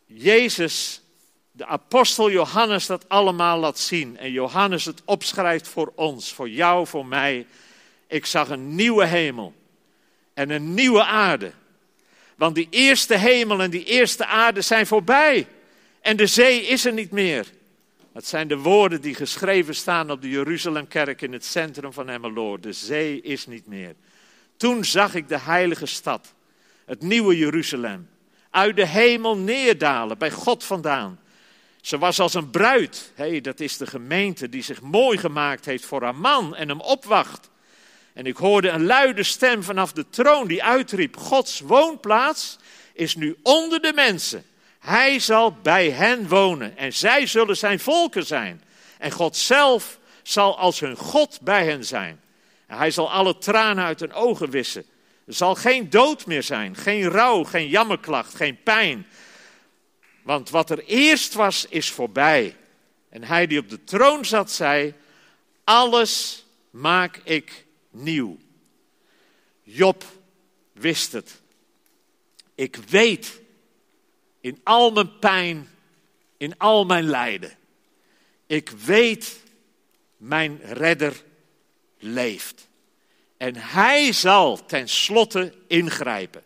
Jezus, 0.06 1.00
de 1.52 1.66
apostel 1.66 2.30
Johannes, 2.30 2.86
dat 2.86 3.08
allemaal 3.08 3.58
laat 3.58 3.78
zien. 3.78 4.18
En 4.18 4.30
Johannes 4.30 4.84
het 4.84 5.02
opschrijft 5.04 5.68
voor 5.68 5.92
ons, 5.94 6.32
voor 6.32 6.48
jou, 6.48 6.86
voor 6.86 7.06
mij. 7.06 7.46
Ik 8.06 8.26
zag 8.26 8.48
een 8.48 8.74
nieuwe 8.74 9.06
hemel 9.06 9.54
en 10.34 10.50
een 10.50 10.74
nieuwe 10.74 11.04
aarde. 11.04 11.52
Want 12.36 12.54
die 12.54 12.66
eerste 12.70 13.16
hemel 13.16 13.60
en 13.62 13.70
die 13.70 13.84
eerste 13.84 14.26
aarde 14.26 14.60
zijn 14.60 14.86
voorbij. 14.86 15.46
En 16.00 16.16
de 16.16 16.26
zee 16.26 16.66
is 16.66 16.84
er 16.84 16.92
niet 16.92 17.10
meer. 17.10 17.46
Het 18.12 18.26
zijn 18.26 18.48
de 18.48 18.56
woorden 18.56 19.00
die 19.00 19.14
geschreven 19.14 19.74
staan 19.74 20.10
op 20.10 20.22
de 20.22 20.28
Jeruzalemkerk 20.28 21.22
in 21.22 21.32
het 21.32 21.44
centrum 21.44 21.92
van 21.92 22.08
Emmeloord. 22.08 22.62
De 22.62 22.72
zee 22.72 23.20
is 23.20 23.46
niet 23.46 23.66
meer. 23.66 23.94
Toen 24.56 24.84
zag 24.84 25.14
ik 25.14 25.28
de 25.28 25.38
heilige 25.38 25.86
stad, 25.86 26.34
het 26.84 27.02
nieuwe 27.02 27.36
Jeruzalem, 27.38 28.08
uit 28.50 28.76
de 28.76 28.86
hemel 28.86 29.36
neerdalen, 29.36 30.18
bij 30.18 30.30
God 30.30 30.64
vandaan. 30.64 31.20
Ze 31.80 31.98
was 31.98 32.20
als 32.20 32.34
een 32.34 32.50
bruid. 32.50 33.12
Hey, 33.14 33.40
dat 33.40 33.60
is 33.60 33.76
de 33.76 33.86
gemeente 33.86 34.48
die 34.48 34.62
zich 34.62 34.80
mooi 34.80 35.18
gemaakt 35.18 35.64
heeft 35.64 35.84
voor 35.84 36.02
haar 36.02 36.14
man 36.14 36.56
en 36.56 36.68
hem 36.68 36.80
opwacht. 36.80 37.50
En 38.14 38.26
ik 38.26 38.36
hoorde 38.36 38.68
een 38.68 38.86
luide 38.86 39.22
stem 39.22 39.62
vanaf 39.62 39.92
de 39.92 40.08
troon 40.10 40.46
die 40.46 40.64
uitriep: 40.64 41.16
Gods 41.16 41.60
woonplaats 41.60 42.58
is 42.92 43.16
nu 43.16 43.36
onder 43.42 43.80
de 43.80 43.92
mensen. 43.94 44.44
Hij 44.78 45.18
zal 45.18 45.52
bij 45.62 45.90
hen 45.90 46.28
wonen 46.28 46.76
en 46.76 46.92
zij 46.92 47.26
zullen 47.26 47.56
zijn 47.56 47.80
volken 47.80 48.26
zijn. 48.26 48.62
En 48.98 49.10
God 49.10 49.36
zelf 49.36 49.98
zal 50.22 50.58
als 50.58 50.80
hun 50.80 50.96
God 50.96 51.38
bij 51.40 51.64
hen 51.64 51.84
zijn. 51.84 52.20
En 52.66 52.76
hij 52.76 52.90
zal 52.90 53.10
alle 53.12 53.38
tranen 53.38 53.84
uit 53.84 54.00
hun 54.00 54.12
ogen 54.12 54.50
wissen. 54.50 54.84
Er 55.26 55.34
zal 55.34 55.54
geen 55.54 55.90
dood 55.90 56.26
meer 56.26 56.42
zijn, 56.42 56.76
geen 56.76 57.08
rouw, 57.08 57.44
geen 57.44 57.68
jammerklacht, 57.68 58.34
geen 58.34 58.62
pijn. 58.62 59.06
Want 60.22 60.50
wat 60.50 60.70
er 60.70 60.84
eerst 60.84 61.34
was, 61.34 61.66
is 61.68 61.90
voorbij. 61.90 62.56
En 63.08 63.22
hij 63.22 63.46
die 63.46 63.58
op 63.58 63.68
de 63.68 63.84
troon 63.84 64.24
zat, 64.24 64.50
zei: 64.50 64.94
Alles 65.64 66.44
maak 66.70 67.20
ik 67.24 67.64
nieuw. 67.94 68.38
Job 69.62 70.04
wist 70.72 71.12
het. 71.12 71.42
Ik 72.54 72.76
weet 72.76 73.40
in 74.40 74.60
al 74.62 74.90
mijn 74.90 75.18
pijn, 75.18 75.68
in 76.36 76.58
al 76.58 76.84
mijn 76.84 77.04
lijden. 77.04 77.56
Ik 78.46 78.70
weet, 78.70 79.40
mijn 80.16 80.60
redder 80.62 81.22
leeft. 81.98 82.68
En 83.36 83.56
hij 83.56 84.12
zal 84.12 84.66
tenslotte 84.66 85.54
ingrijpen. 85.66 86.42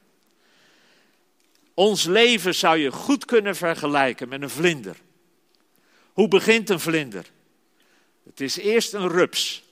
Ons 1.75 2.05
leven 2.05 2.55
zou 2.55 2.79
je 2.79 2.93
goed 2.93 3.25
kunnen 3.25 3.57
vergelijken 3.57 4.29
met 4.29 4.43
een 4.43 4.51
vlinder. 4.51 4.97
Hoe 6.13 6.29
begint 6.29 6.71
een 6.71 6.81
vlinder? 6.81 7.25
Het 8.25 8.41
is 8.41 8.57
eerst 8.57 8.93
een 8.93 9.09
rups. 9.09 9.63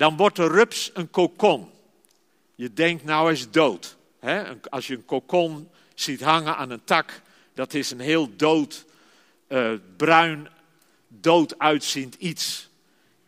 Dan 0.00 0.16
wordt 0.16 0.36
de 0.36 0.46
rups 0.46 0.90
een 0.94 1.10
kokon. 1.10 1.70
Je 2.54 2.72
denkt 2.72 3.04
nou 3.04 3.24
hij 3.24 3.32
is 3.32 3.50
dood. 3.50 3.96
Als 4.68 4.86
je 4.86 4.94
een 4.94 5.04
kokon 5.04 5.68
ziet 5.94 6.20
hangen 6.20 6.56
aan 6.56 6.70
een 6.70 6.84
tak, 6.84 7.22
dat 7.54 7.74
is 7.74 7.90
een 7.90 8.00
heel 8.00 8.36
dood, 8.36 8.84
uh, 9.48 9.72
bruin, 9.96 10.48
dood 11.08 11.58
uitziend 11.58 12.14
iets. 12.14 12.68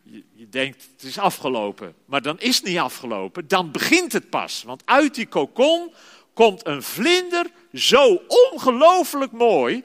Je, 0.03 0.23
je, 0.33 0.49
denkt, 0.49 0.87
het 0.95 1.03
is 1.03 1.17
afgelopen. 1.17 1.95
Maar 2.05 2.21
dan 2.21 2.39
is 2.39 2.55
het 2.55 2.65
niet 2.65 2.77
afgelopen, 2.77 3.47
dan 3.47 3.71
begint 3.71 4.13
het 4.13 4.29
pas. 4.29 4.63
Want 4.63 4.81
uit 4.85 5.15
die 5.15 5.27
kokon 5.27 5.93
komt 6.33 6.65
een 6.65 6.83
vlinder 6.83 7.45
zo 7.73 8.21
ongelooflijk 8.51 9.31
mooi. 9.31 9.83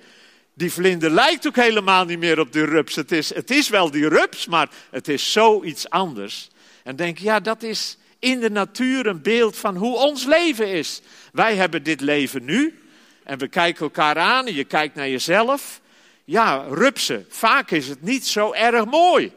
Die 0.54 0.72
vlinder 0.72 1.10
lijkt 1.10 1.46
ook 1.46 1.56
helemaal 1.56 2.04
niet 2.04 2.18
meer 2.18 2.40
op 2.40 2.52
die 2.52 2.64
rups. 2.64 2.94
Het 2.94 3.12
is, 3.12 3.34
het 3.34 3.50
is 3.50 3.68
wel 3.68 3.90
die 3.90 4.08
rups, 4.08 4.46
maar 4.46 4.68
het 4.90 5.08
is 5.08 5.32
zoiets 5.32 5.90
anders. 5.90 6.50
En 6.88 6.96
denk, 6.96 7.18
ja, 7.18 7.40
dat 7.40 7.62
is 7.62 7.96
in 8.18 8.40
de 8.40 8.50
natuur 8.50 9.06
een 9.06 9.22
beeld 9.22 9.56
van 9.56 9.76
hoe 9.76 9.96
ons 9.96 10.24
leven 10.24 10.68
is. 10.68 11.00
Wij 11.32 11.56
hebben 11.56 11.82
dit 11.82 12.00
leven 12.00 12.44
nu. 12.44 12.82
En 13.24 13.38
we 13.38 13.48
kijken 13.48 13.82
elkaar 13.82 14.18
aan 14.18 14.46
en 14.46 14.54
je 14.54 14.64
kijkt 14.64 14.94
naar 14.94 15.08
jezelf. 15.08 15.80
Ja, 16.24 16.66
rupsen. 16.70 17.26
Vaak 17.28 17.70
is 17.70 17.88
het 17.88 18.02
niet 18.02 18.26
zo 18.26 18.52
erg 18.52 18.84
mooi. 18.84 19.32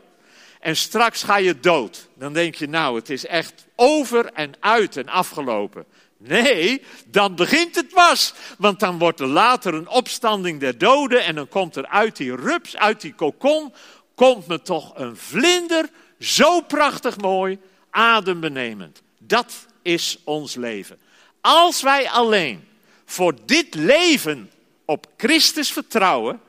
En 0.59 0.75
straks 0.75 1.23
ga 1.23 1.37
je 1.37 1.59
dood. 1.59 2.07
Dan 2.15 2.33
denk 2.33 2.55
je, 2.55 2.67
nou, 2.67 2.95
het 2.95 3.09
is 3.09 3.25
echt 3.25 3.65
over 3.75 4.25
en 4.25 4.53
uit 4.59 4.97
en 4.97 5.07
afgelopen. 5.07 5.85
Nee, 6.17 6.81
dan 7.07 7.35
begint 7.35 7.75
het 7.75 7.89
pas. 7.89 8.33
Want 8.57 8.79
dan 8.79 8.97
wordt 8.97 9.19
er 9.19 9.27
later 9.27 9.73
een 9.73 9.89
opstanding 9.89 10.59
der 10.59 10.77
doden. 10.77 11.23
En 11.23 11.35
dan 11.35 11.47
komt 11.47 11.75
er 11.75 11.87
uit 11.87 12.17
die 12.17 12.35
rups, 12.35 12.77
uit 12.77 13.01
die 13.01 13.13
kokon, 13.13 13.73
komt 14.15 14.47
me 14.47 14.61
toch 14.61 14.91
een 14.95 15.17
vlinder. 15.17 15.89
Zo 16.21 16.61
prachtig 16.61 17.17
mooi, 17.17 17.59
adembenemend. 17.89 19.01
Dat 19.17 19.65
is 19.81 20.17
ons 20.23 20.55
leven. 20.55 20.99
Als 21.41 21.81
wij 21.81 22.09
alleen 22.09 22.67
voor 23.05 23.35
dit 23.45 23.73
leven 23.73 24.51
op 24.85 25.07
Christus 25.17 25.71
vertrouwen, 25.71 26.41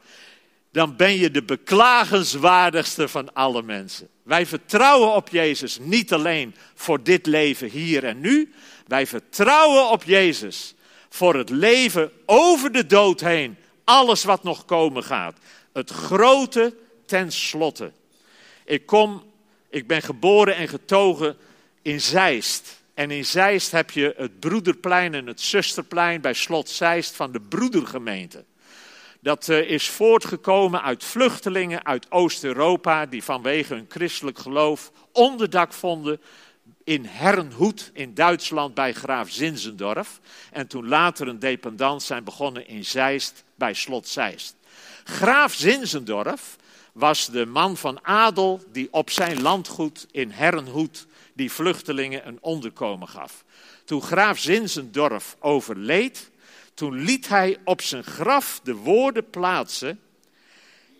dan 0.70 0.96
ben 0.96 1.16
je 1.16 1.30
de 1.30 1.42
beklagenswaardigste 1.42 3.08
van 3.08 3.34
alle 3.34 3.62
mensen. 3.62 4.08
Wij 4.22 4.46
vertrouwen 4.46 5.14
op 5.14 5.28
Jezus 5.28 5.78
niet 5.80 6.12
alleen 6.12 6.54
voor 6.74 7.02
dit 7.02 7.26
leven 7.26 7.68
hier 7.68 8.04
en 8.04 8.20
nu, 8.20 8.52
wij 8.86 9.06
vertrouwen 9.06 9.90
op 9.90 10.04
Jezus 10.04 10.74
voor 11.08 11.34
het 11.34 11.50
leven 11.50 12.12
over 12.26 12.72
de 12.72 12.86
dood 12.86 13.20
heen, 13.20 13.56
alles 13.84 14.24
wat 14.24 14.42
nog 14.42 14.64
komen 14.64 15.04
gaat. 15.04 15.38
Het 15.72 15.90
grote 15.90 16.74
ten 17.06 17.32
slotte. 17.32 17.92
Ik 18.64 18.86
kom, 18.86 19.31
ik 19.72 19.86
ben 19.86 20.02
geboren 20.02 20.56
en 20.56 20.68
getogen 20.68 21.36
in 21.82 22.00
Zeist. 22.00 22.82
En 22.94 23.10
in 23.10 23.24
Zeist 23.24 23.70
heb 23.70 23.90
je 23.90 24.14
het 24.16 24.40
Broederplein 24.40 25.14
en 25.14 25.26
het 25.26 25.40
Zusterplein 25.40 26.20
bij 26.20 26.32
Slot 26.32 26.68
Zeist 26.68 27.14
van 27.14 27.32
de 27.32 27.40
Broedergemeente. 27.40 28.44
Dat 29.20 29.48
eh, 29.48 29.70
is 29.70 29.88
voortgekomen 29.88 30.82
uit 30.82 31.04
vluchtelingen 31.04 31.84
uit 31.84 32.10
Oost-Europa 32.10 33.06
die 33.06 33.24
vanwege 33.24 33.74
hun 33.74 33.86
christelijk 33.88 34.38
geloof 34.38 34.92
onderdak 35.12 35.72
vonden 35.72 36.20
in 36.84 37.04
Herrenhoed 37.04 37.90
in 37.92 38.14
Duitsland 38.14 38.74
bij 38.74 38.92
graaf 38.92 39.30
Zinzendorf. 39.30 40.20
En 40.50 40.66
toen 40.66 40.88
later 40.88 41.28
een 41.28 41.38
dependant 41.38 42.02
zijn 42.02 42.24
begonnen 42.24 42.68
in 42.68 42.84
Zeist 42.84 43.44
bij 43.54 43.74
slot 43.74 44.08
Zeist. 44.08 44.56
Graaf 45.04 45.54
Zinzendorf 45.54 46.56
was 46.92 47.26
de 47.26 47.46
man 47.46 47.76
van 47.76 48.04
adel 48.04 48.64
die 48.72 48.88
op 48.90 49.10
zijn 49.10 49.42
landgoed 49.42 50.06
in 50.10 50.30
Herrenhoed 50.30 51.06
die 51.34 51.52
vluchtelingen 51.52 52.26
een 52.26 52.38
onderkomen 52.40 53.08
gaf. 53.08 53.44
Toen 53.84 54.02
graaf 54.02 54.38
Zinzendorf 54.38 55.36
overleed, 55.38 56.30
toen 56.74 56.94
liet 56.94 57.28
hij 57.28 57.58
op 57.64 57.80
zijn 57.82 58.04
graf 58.04 58.60
de 58.62 58.74
woorden 58.74 59.30
plaatsen: 59.30 60.00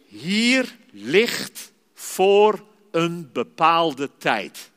Hier 0.06 0.76
ligt 0.90 1.72
voor 1.94 2.64
een 2.90 3.30
bepaalde 3.32 4.10
tijd. 4.18 4.70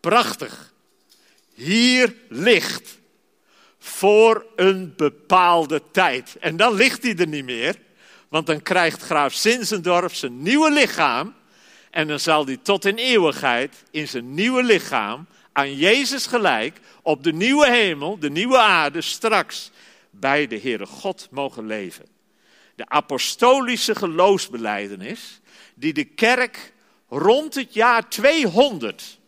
Prachtig. 0.00 0.74
Hier 1.54 2.14
ligt 2.28 2.98
voor 3.78 4.46
een 4.56 4.94
bepaalde 4.96 5.82
tijd. 5.90 6.36
En 6.40 6.56
dan 6.56 6.74
ligt 6.74 7.02
hij 7.02 7.16
er 7.16 7.28
niet 7.28 7.44
meer, 7.44 7.78
want 8.28 8.46
dan 8.46 8.62
krijgt 8.62 9.02
graaf 9.02 9.34
Zinzendorf 9.34 10.14
zijn 10.14 10.42
nieuwe 10.42 10.70
lichaam. 10.70 11.34
En 11.90 12.08
dan 12.08 12.20
zal 12.20 12.46
hij 12.46 12.56
tot 12.56 12.84
in 12.84 12.96
eeuwigheid 12.96 13.84
in 13.90 14.08
zijn 14.08 14.34
nieuwe 14.34 14.62
lichaam 14.62 15.26
aan 15.52 15.74
Jezus 15.74 16.26
gelijk 16.26 16.80
op 17.02 17.22
de 17.22 17.32
nieuwe 17.32 17.70
hemel, 17.70 18.18
de 18.18 18.30
nieuwe 18.30 18.58
aarde, 18.58 19.00
straks 19.00 19.70
bij 20.10 20.46
de 20.46 20.60
Heere 20.60 20.86
God 20.86 21.28
mogen 21.30 21.66
leven. 21.66 22.06
De 22.74 22.88
apostolische 22.88 23.94
geloofsbeleidenis 23.94 25.40
die 25.74 25.92
de 25.92 26.04
kerk 26.04 26.72
rond 27.08 27.54
het 27.54 27.74
jaar 27.74 28.08
200 28.08 29.18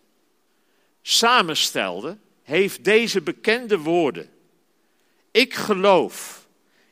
samenstelde, 1.02 2.18
heeft 2.42 2.84
deze 2.84 3.20
bekende 3.20 3.78
woorden. 3.78 4.30
Ik 5.30 5.54
geloof 5.54 6.37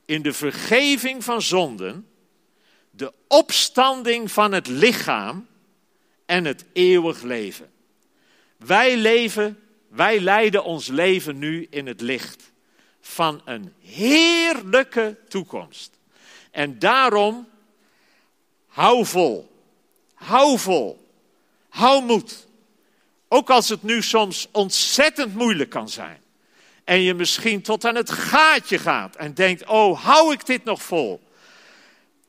in 0.06 0.22
de 0.22 0.32
vergeving 0.32 1.24
van 1.24 1.42
zonden, 1.42 2.08
de 2.90 3.12
opstanding 3.28 4.32
van 4.32 4.52
het 4.52 4.66
lichaam 4.66 5.46
en 6.26 6.44
het 6.44 6.64
eeuwig 6.72 7.22
leven. 7.22 7.70
Wij 8.56 8.96
leven, 8.96 9.60
wij 9.88 10.20
leiden 10.20 10.64
ons 10.64 10.86
leven 10.86 11.38
nu 11.38 11.66
in 11.70 11.86
het 11.86 12.00
licht 12.00 12.52
van 13.00 13.40
een 13.44 13.72
heerlijke 13.80 15.18
toekomst. 15.28 15.98
En 16.50 16.78
daarom 16.78 17.48
hou 18.66 19.06
vol, 19.06 19.50
hou 20.14 20.58
vol, 20.58 21.08
hou 21.68 22.04
moed. 22.04 22.46
Ook 23.28 23.50
als 23.50 23.68
het 23.68 23.82
nu 23.82 24.02
soms 24.02 24.48
ontzettend 24.52 25.34
moeilijk 25.34 25.70
kan 25.70 25.88
zijn. 25.88 26.20
En 26.86 27.00
je 27.00 27.14
misschien 27.14 27.62
tot 27.62 27.84
aan 27.84 27.94
het 27.94 28.10
gaatje 28.10 28.78
gaat 28.78 29.16
en 29.16 29.34
denkt, 29.34 29.66
oh, 29.66 30.04
hou 30.04 30.32
ik 30.32 30.46
dit 30.46 30.64
nog 30.64 30.82
vol? 30.82 31.20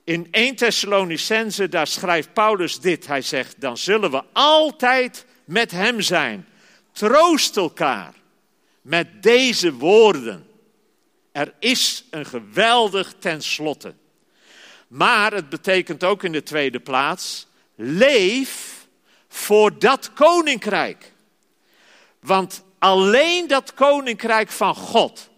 In 0.04 0.28
1 0.32 0.56
Thessalonicense, 0.56 1.70
daar 1.70 1.88
schrijft 1.88 2.34
Paulus 2.34 2.80
dit. 2.80 3.08
Hij 3.08 3.22
zegt, 3.22 3.62
dan 3.62 3.78
zullen 3.78 4.12
we 4.12 4.24
altijd 4.34 5.26
met 5.46 5.72
hem 5.72 6.02
zijn. 6.02 6.48
Troost 6.91 7.58
elkaar 7.58 8.13
met 8.82 9.24
deze 9.24 9.74
woorden. 9.74 10.48
Er 11.32 11.54
is 11.60 12.06
een 12.10 12.26
geweldig 12.26 13.13
tenslotte. 13.20 13.93
Maar 14.88 15.34
het 15.34 15.50
betekent 15.50 16.04
ook 16.04 16.24
in 16.24 16.32
de 16.32 16.43
tweede 16.43 16.80
plaats, 16.80 17.48
leef 17.76 18.88
voor 19.28 19.80
dat 19.80 20.13
koninkrijk. 20.13 21.13
Want 22.20 22.63
alleen 22.80 23.48
dat 23.48 23.74
koninkrijk 23.74 24.50
van 24.50 24.76
God, 24.76 25.30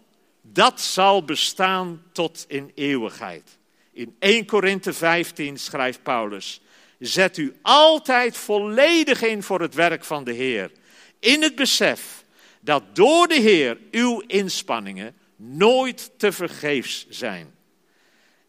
dat 0.42 0.80
zal 0.80 1.24
bestaan 1.24 2.02
tot 2.12 2.44
in 2.48 2.72
eeuwigheid. 2.74 3.58
In 3.92 4.16
1 4.18 4.46
Korinthe 4.46 4.92
15 4.92 5.58
schrijft 5.58 6.02
Paulus: 6.02 6.60
Zet 6.98 7.36
u 7.36 7.56
altijd 7.62 8.36
volledig 8.36 9.22
in 9.22 9.42
voor 9.42 9.60
het 9.60 9.74
werk 9.74 10.04
van 10.04 10.24
de 10.24 10.32
Heer. 10.32 10.72
In 11.18 11.42
het 11.42 11.54
besef 11.54 12.24
dat 12.60 12.82
door 12.96 13.28
de 13.28 13.40
Heer 13.40 13.78
uw 13.90 14.20
inspanningen 14.26 15.14
nooit 15.36 16.10
te 16.16 16.32
vergeefs 16.32 17.06
zijn. 17.08 17.54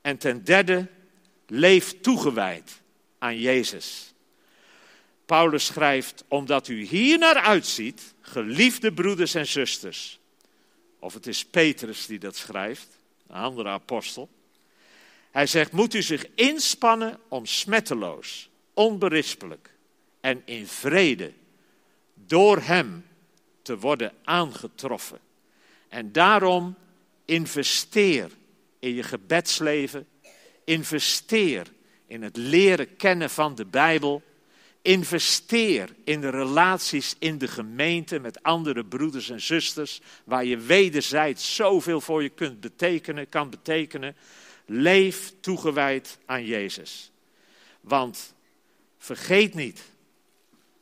En 0.01 0.17
ten 0.17 0.43
derde, 0.43 0.87
leef 1.47 2.01
toegewijd 2.01 2.81
aan 3.19 3.39
Jezus. 3.39 4.13
Paulus 5.25 5.65
schrijft, 5.65 6.23
omdat 6.27 6.67
u 6.67 6.83
hier 6.83 7.17
naar 7.17 7.35
uitziet, 7.35 8.13
geliefde 8.31 8.93
broeders 8.93 9.35
en 9.35 9.47
zusters. 9.47 10.19
Of 10.99 11.13
het 11.13 11.27
is 11.27 11.45
Petrus 11.45 12.05
die 12.05 12.19
dat 12.19 12.35
schrijft, 12.35 12.87
een 13.27 13.35
andere 13.35 13.69
apostel. 13.69 14.29
Hij 15.31 15.47
zegt, 15.47 15.71
moet 15.71 15.93
u 15.93 16.01
zich 16.01 16.25
inspannen 16.35 17.19
om 17.27 17.45
smetteloos, 17.45 18.49
onberispelijk 18.73 19.69
en 20.19 20.41
in 20.45 20.67
vrede 20.67 21.33
door 22.13 22.61
Hem 22.61 23.05
te 23.61 23.77
worden 23.77 24.13
aangetroffen. 24.23 25.19
En 25.87 26.11
daarom 26.11 26.75
investeer 27.25 28.31
in 28.79 28.93
je 28.93 29.03
gebedsleven, 29.03 30.07
investeer 30.63 31.67
in 32.05 32.21
het 32.21 32.37
leren 32.37 32.95
kennen 32.95 33.29
van 33.29 33.55
de 33.55 33.65
Bijbel 33.65 34.23
Investeer 34.81 35.89
in 36.03 36.21
de 36.21 36.29
relaties 36.29 37.15
in 37.19 37.37
de 37.37 37.47
gemeente 37.47 38.19
met 38.19 38.43
andere 38.43 38.85
broeders 38.85 39.29
en 39.29 39.41
zusters, 39.41 40.01
waar 40.23 40.45
je 40.45 40.57
wederzijds 40.57 41.55
zoveel 41.55 42.01
voor 42.01 42.23
je 42.23 42.29
kunt 42.29 42.59
betekenen, 42.59 43.29
kan 43.29 43.49
betekenen. 43.49 44.15
Leef 44.65 45.33
toegewijd 45.39 46.17
aan 46.25 46.45
Jezus. 46.45 47.11
Want 47.81 48.33
vergeet 48.97 49.53
niet, 49.53 49.81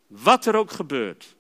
wat 0.08 0.46
er 0.46 0.56
ook 0.56 0.72
gebeurt, 0.72 1.36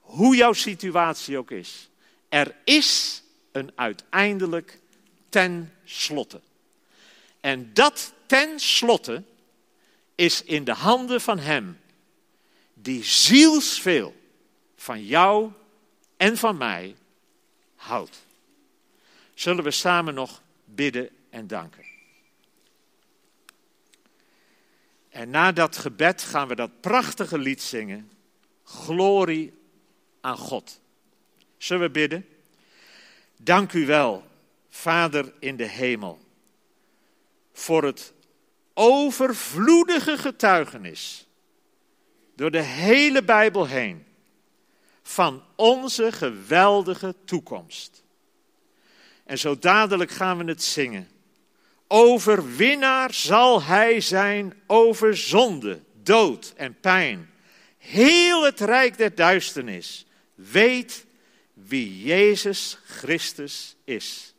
hoe 0.00 0.36
jouw 0.36 0.52
situatie 0.52 1.38
ook 1.38 1.50
is, 1.50 1.88
er 2.28 2.54
is 2.64 3.22
een 3.52 3.72
uiteindelijk 3.74 4.80
ten 5.28 5.72
slotte. 5.84 6.40
En 7.40 7.70
dat 7.74 8.12
ten 8.26 8.60
slotte 8.60 9.22
is 10.14 10.42
in 10.42 10.64
de 10.64 10.72
handen 10.72 11.20
van 11.20 11.38
Hem 11.38 11.80
die 12.82 13.04
zielsveel 13.04 14.14
van 14.76 15.04
jou 15.04 15.50
en 16.16 16.36
van 16.36 16.56
mij 16.56 16.96
houdt. 17.74 18.24
Zullen 19.34 19.64
we 19.64 19.70
samen 19.70 20.14
nog 20.14 20.42
bidden 20.64 21.08
en 21.30 21.46
danken? 21.46 21.84
En 25.08 25.30
na 25.30 25.52
dat 25.52 25.76
gebed 25.76 26.22
gaan 26.22 26.48
we 26.48 26.54
dat 26.54 26.80
prachtige 26.80 27.38
lied 27.38 27.62
zingen. 27.62 28.10
Glorie 28.64 29.52
aan 30.20 30.36
God. 30.36 30.80
Zullen 31.56 31.82
we 31.82 31.90
bidden? 31.90 32.26
Dank 33.36 33.72
u 33.72 33.86
wel, 33.86 34.26
Vader 34.68 35.32
in 35.38 35.56
de 35.56 35.68
hemel, 35.68 36.20
voor 37.52 37.84
het 37.84 38.12
overvloedige 38.74 40.18
getuigenis 40.18 41.26
door 42.34 42.50
de 42.50 42.62
hele 42.62 43.22
Bijbel 43.22 43.66
heen 43.66 44.04
van 45.02 45.42
onze 45.56 46.12
geweldige 46.12 47.14
toekomst. 47.24 48.04
En 49.24 49.38
zo 49.38 49.58
dadelijk 49.58 50.10
gaan 50.10 50.38
we 50.38 50.44
het 50.44 50.62
zingen. 50.62 51.08
Overwinnaar 51.86 53.14
zal 53.14 53.62
hij 53.62 54.00
zijn 54.00 54.54
over 54.66 55.16
zonde, 55.16 55.80
dood 56.02 56.52
en 56.56 56.80
pijn. 56.80 57.30
Heel 57.78 58.44
het 58.44 58.60
rijk 58.60 58.96
der 58.96 59.14
duisternis 59.14 60.06
weet 60.34 61.06
wie 61.54 62.02
Jezus 62.04 62.78
Christus 62.86 63.76
is. 63.84 64.34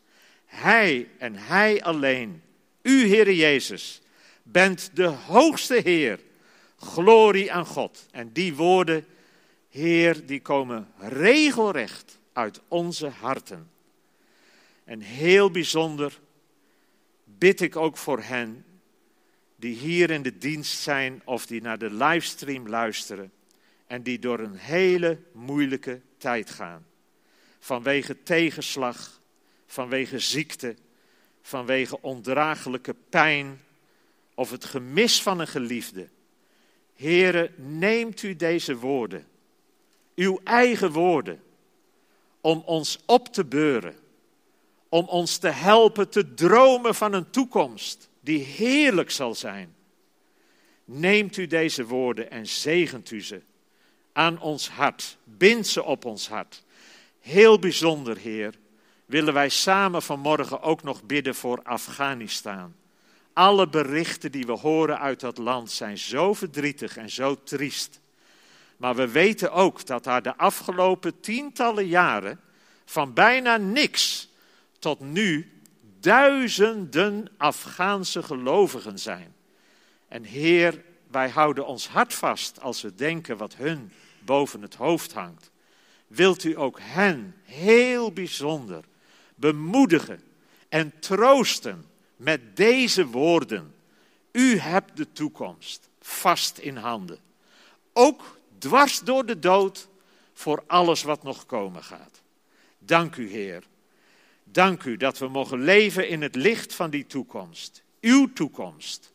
Hij 0.46 1.08
en 1.18 1.36
Hij 1.36 1.84
alleen, 1.84 2.44
u 2.82 3.08
Heere 3.08 3.36
Jezus, 3.36 4.02
bent 4.44 4.90
de 4.94 5.06
hoogste 5.06 5.82
Heer 5.84 6.20
Glorie 6.84 7.52
aan 7.52 7.66
God. 7.66 8.06
En 8.12 8.32
die 8.32 8.56
woorden, 8.56 9.06
Heer, 9.70 10.26
die 10.26 10.42
komen 10.42 10.88
regelrecht 10.98 12.20
uit 12.34 12.62
onze 12.68 13.08
harten. 13.08 13.72
En 14.84 15.00
heel 15.00 15.52
bijzonder 15.52 16.20
bid 17.24 17.62
ik 17.62 17.76
ook 17.76 17.98
voor 17.98 18.22
hen 18.22 18.66
die 19.56 19.76
hier 19.76 20.10
in 20.10 20.22
de 20.22 20.38
dienst 20.38 20.80
zijn 20.80 21.22
of 21.26 21.46
die 21.46 21.62
naar 21.62 21.78
de 21.78 21.94
livestream 21.94 22.70
luisteren 22.70 23.32
en 23.88 24.04
die 24.04 24.20
door 24.20 24.40
een 24.40 24.56
hele 24.56 25.20
moeilijke 25.32 26.02
tijd 26.18 26.50
gaan. 26.50 26.86
Vanwege 27.60 28.24
tegenslag, 28.24 29.22
vanwege 29.68 30.20
ziekte, 30.20 30.76
vanwege 31.42 32.02
ondraaglijke 32.02 32.96
pijn 33.10 33.62
of 34.34 34.52
het 34.52 34.66
gemis 34.66 35.22
van 35.22 35.40
een 35.40 35.48
geliefde. 35.48 36.08
Here, 37.04 37.52
neemt 37.56 38.22
u 38.22 38.36
deze 38.36 38.78
woorden, 38.78 39.28
uw 40.16 40.40
eigen 40.44 40.92
woorden, 40.92 41.44
om 42.42 42.64
ons 42.66 43.00
op 43.06 43.28
te 43.28 43.46
beuren, 43.46 43.96
om 44.90 45.08
ons 45.08 45.38
te 45.38 45.48
helpen 45.48 46.10
te 46.10 46.34
dromen 46.34 46.96
van 46.96 47.14
een 47.14 47.30
toekomst 47.30 48.10
die 48.20 48.44
heerlijk 48.44 49.12
zal 49.12 49.36
zijn. 49.36 49.76
Neemt 50.86 51.38
u 51.38 51.48
deze 51.48 51.86
woorden 51.86 52.32
en 52.32 52.48
zegent 52.48 53.12
u 53.12 53.22
ze 53.22 53.42
aan 54.12 54.40
ons 54.40 54.70
hart, 54.70 55.18
bind 55.24 55.68
ze 55.68 55.84
op 55.84 56.06
ons 56.06 56.28
hart. 56.28 56.64
Heel 57.20 57.60
bijzonder, 57.60 58.18
Heer, 58.18 58.54
willen 59.06 59.34
wij 59.34 59.50
samen 59.50 60.02
vanmorgen 60.02 60.62
ook 60.62 60.84
nog 60.84 61.04
bidden 61.04 61.36
voor 61.36 61.64
Afghanistan. 61.64 62.74
Alle 63.34 63.70
berichten 63.70 64.32
die 64.32 64.46
we 64.46 64.52
horen 64.52 65.00
uit 65.00 65.20
dat 65.20 65.38
land 65.38 65.72
zijn 65.72 65.98
zo 65.98 66.34
verdrietig 66.34 66.98
en 66.98 67.10
zo 67.10 67.44
triest. 67.44 68.00
Maar 68.78 68.96
we 68.96 69.08
weten 69.08 69.52
ook 69.52 69.86
dat 69.86 70.04
daar 70.04 70.22
de 70.22 70.38
afgelopen 70.38 71.20
tientallen 71.20 71.88
jaren 71.88 72.40
van 72.86 73.14
bijna 73.14 73.58
niks 73.58 74.30
tot 74.80 75.00
nu 75.00 75.52
duizenden 76.00 77.28
Afghaanse 77.38 78.24
gelovigen 78.24 79.00
zijn. 79.00 79.36
En 80.08 80.24
Heer, 80.24 80.84
wij 81.08 81.30
houden 81.30 81.66
ons 81.66 81.88
hart 81.88 82.14
vast 82.14 82.62
als 82.62 82.82
we 82.82 82.96
denken 82.96 83.38
wat 83.38 83.56
hun 83.56 83.92
boven 84.20 84.62
het 84.62 84.76
hoofd 84.76 85.14
hangt. 85.14 85.52
Wilt 86.08 86.44
u 86.44 86.58
ook 86.58 86.80
hen 86.82 87.36
heel 87.44 88.12
bijzonder 88.12 88.84
bemoedigen 89.36 90.22
en 90.70 90.94
troosten 91.00 91.86
met 92.24 92.56
deze 92.56 93.08
woorden. 93.08 93.74
U 94.32 94.58
hebt 94.58 94.98
de 94.98 95.12
toekomst 95.12 95.90
vast 96.00 96.58
in 96.58 96.78
handen. 96.78 97.20
Ook 97.94 98.40
dwars 98.58 99.00
door 99.00 99.26
de 99.26 99.40
dood 99.40 99.88
voor 100.34 100.64
alles 100.68 101.04
wat 101.04 101.24
nog 101.24 101.46
komen 101.46 101.84
gaat. 101.84 102.22
Dank 102.80 103.16
u, 103.16 103.30
Heer. 103.30 103.64
Dank 104.44 104.84
u 104.84 104.98
dat 104.98 105.18
we 105.18 105.28
mogen 105.28 105.62
leven 105.64 106.08
in 106.08 106.22
het 106.22 106.36
licht 106.36 106.74
van 106.74 106.90
die 106.90 107.06
toekomst. 107.06 107.84
Uw 108.02 108.34
toekomst. 108.34 109.14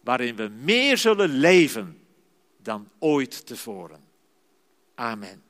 Waarin 0.00 0.36
we 0.36 0.48
meer 0.48 0.98
zullen 0.98 1.28
leven 1.30 2.02
dan 2.56 2.88
ooit 2.98 3.46
tevoren. 3.46 4.00
Amen. 4.94 5.42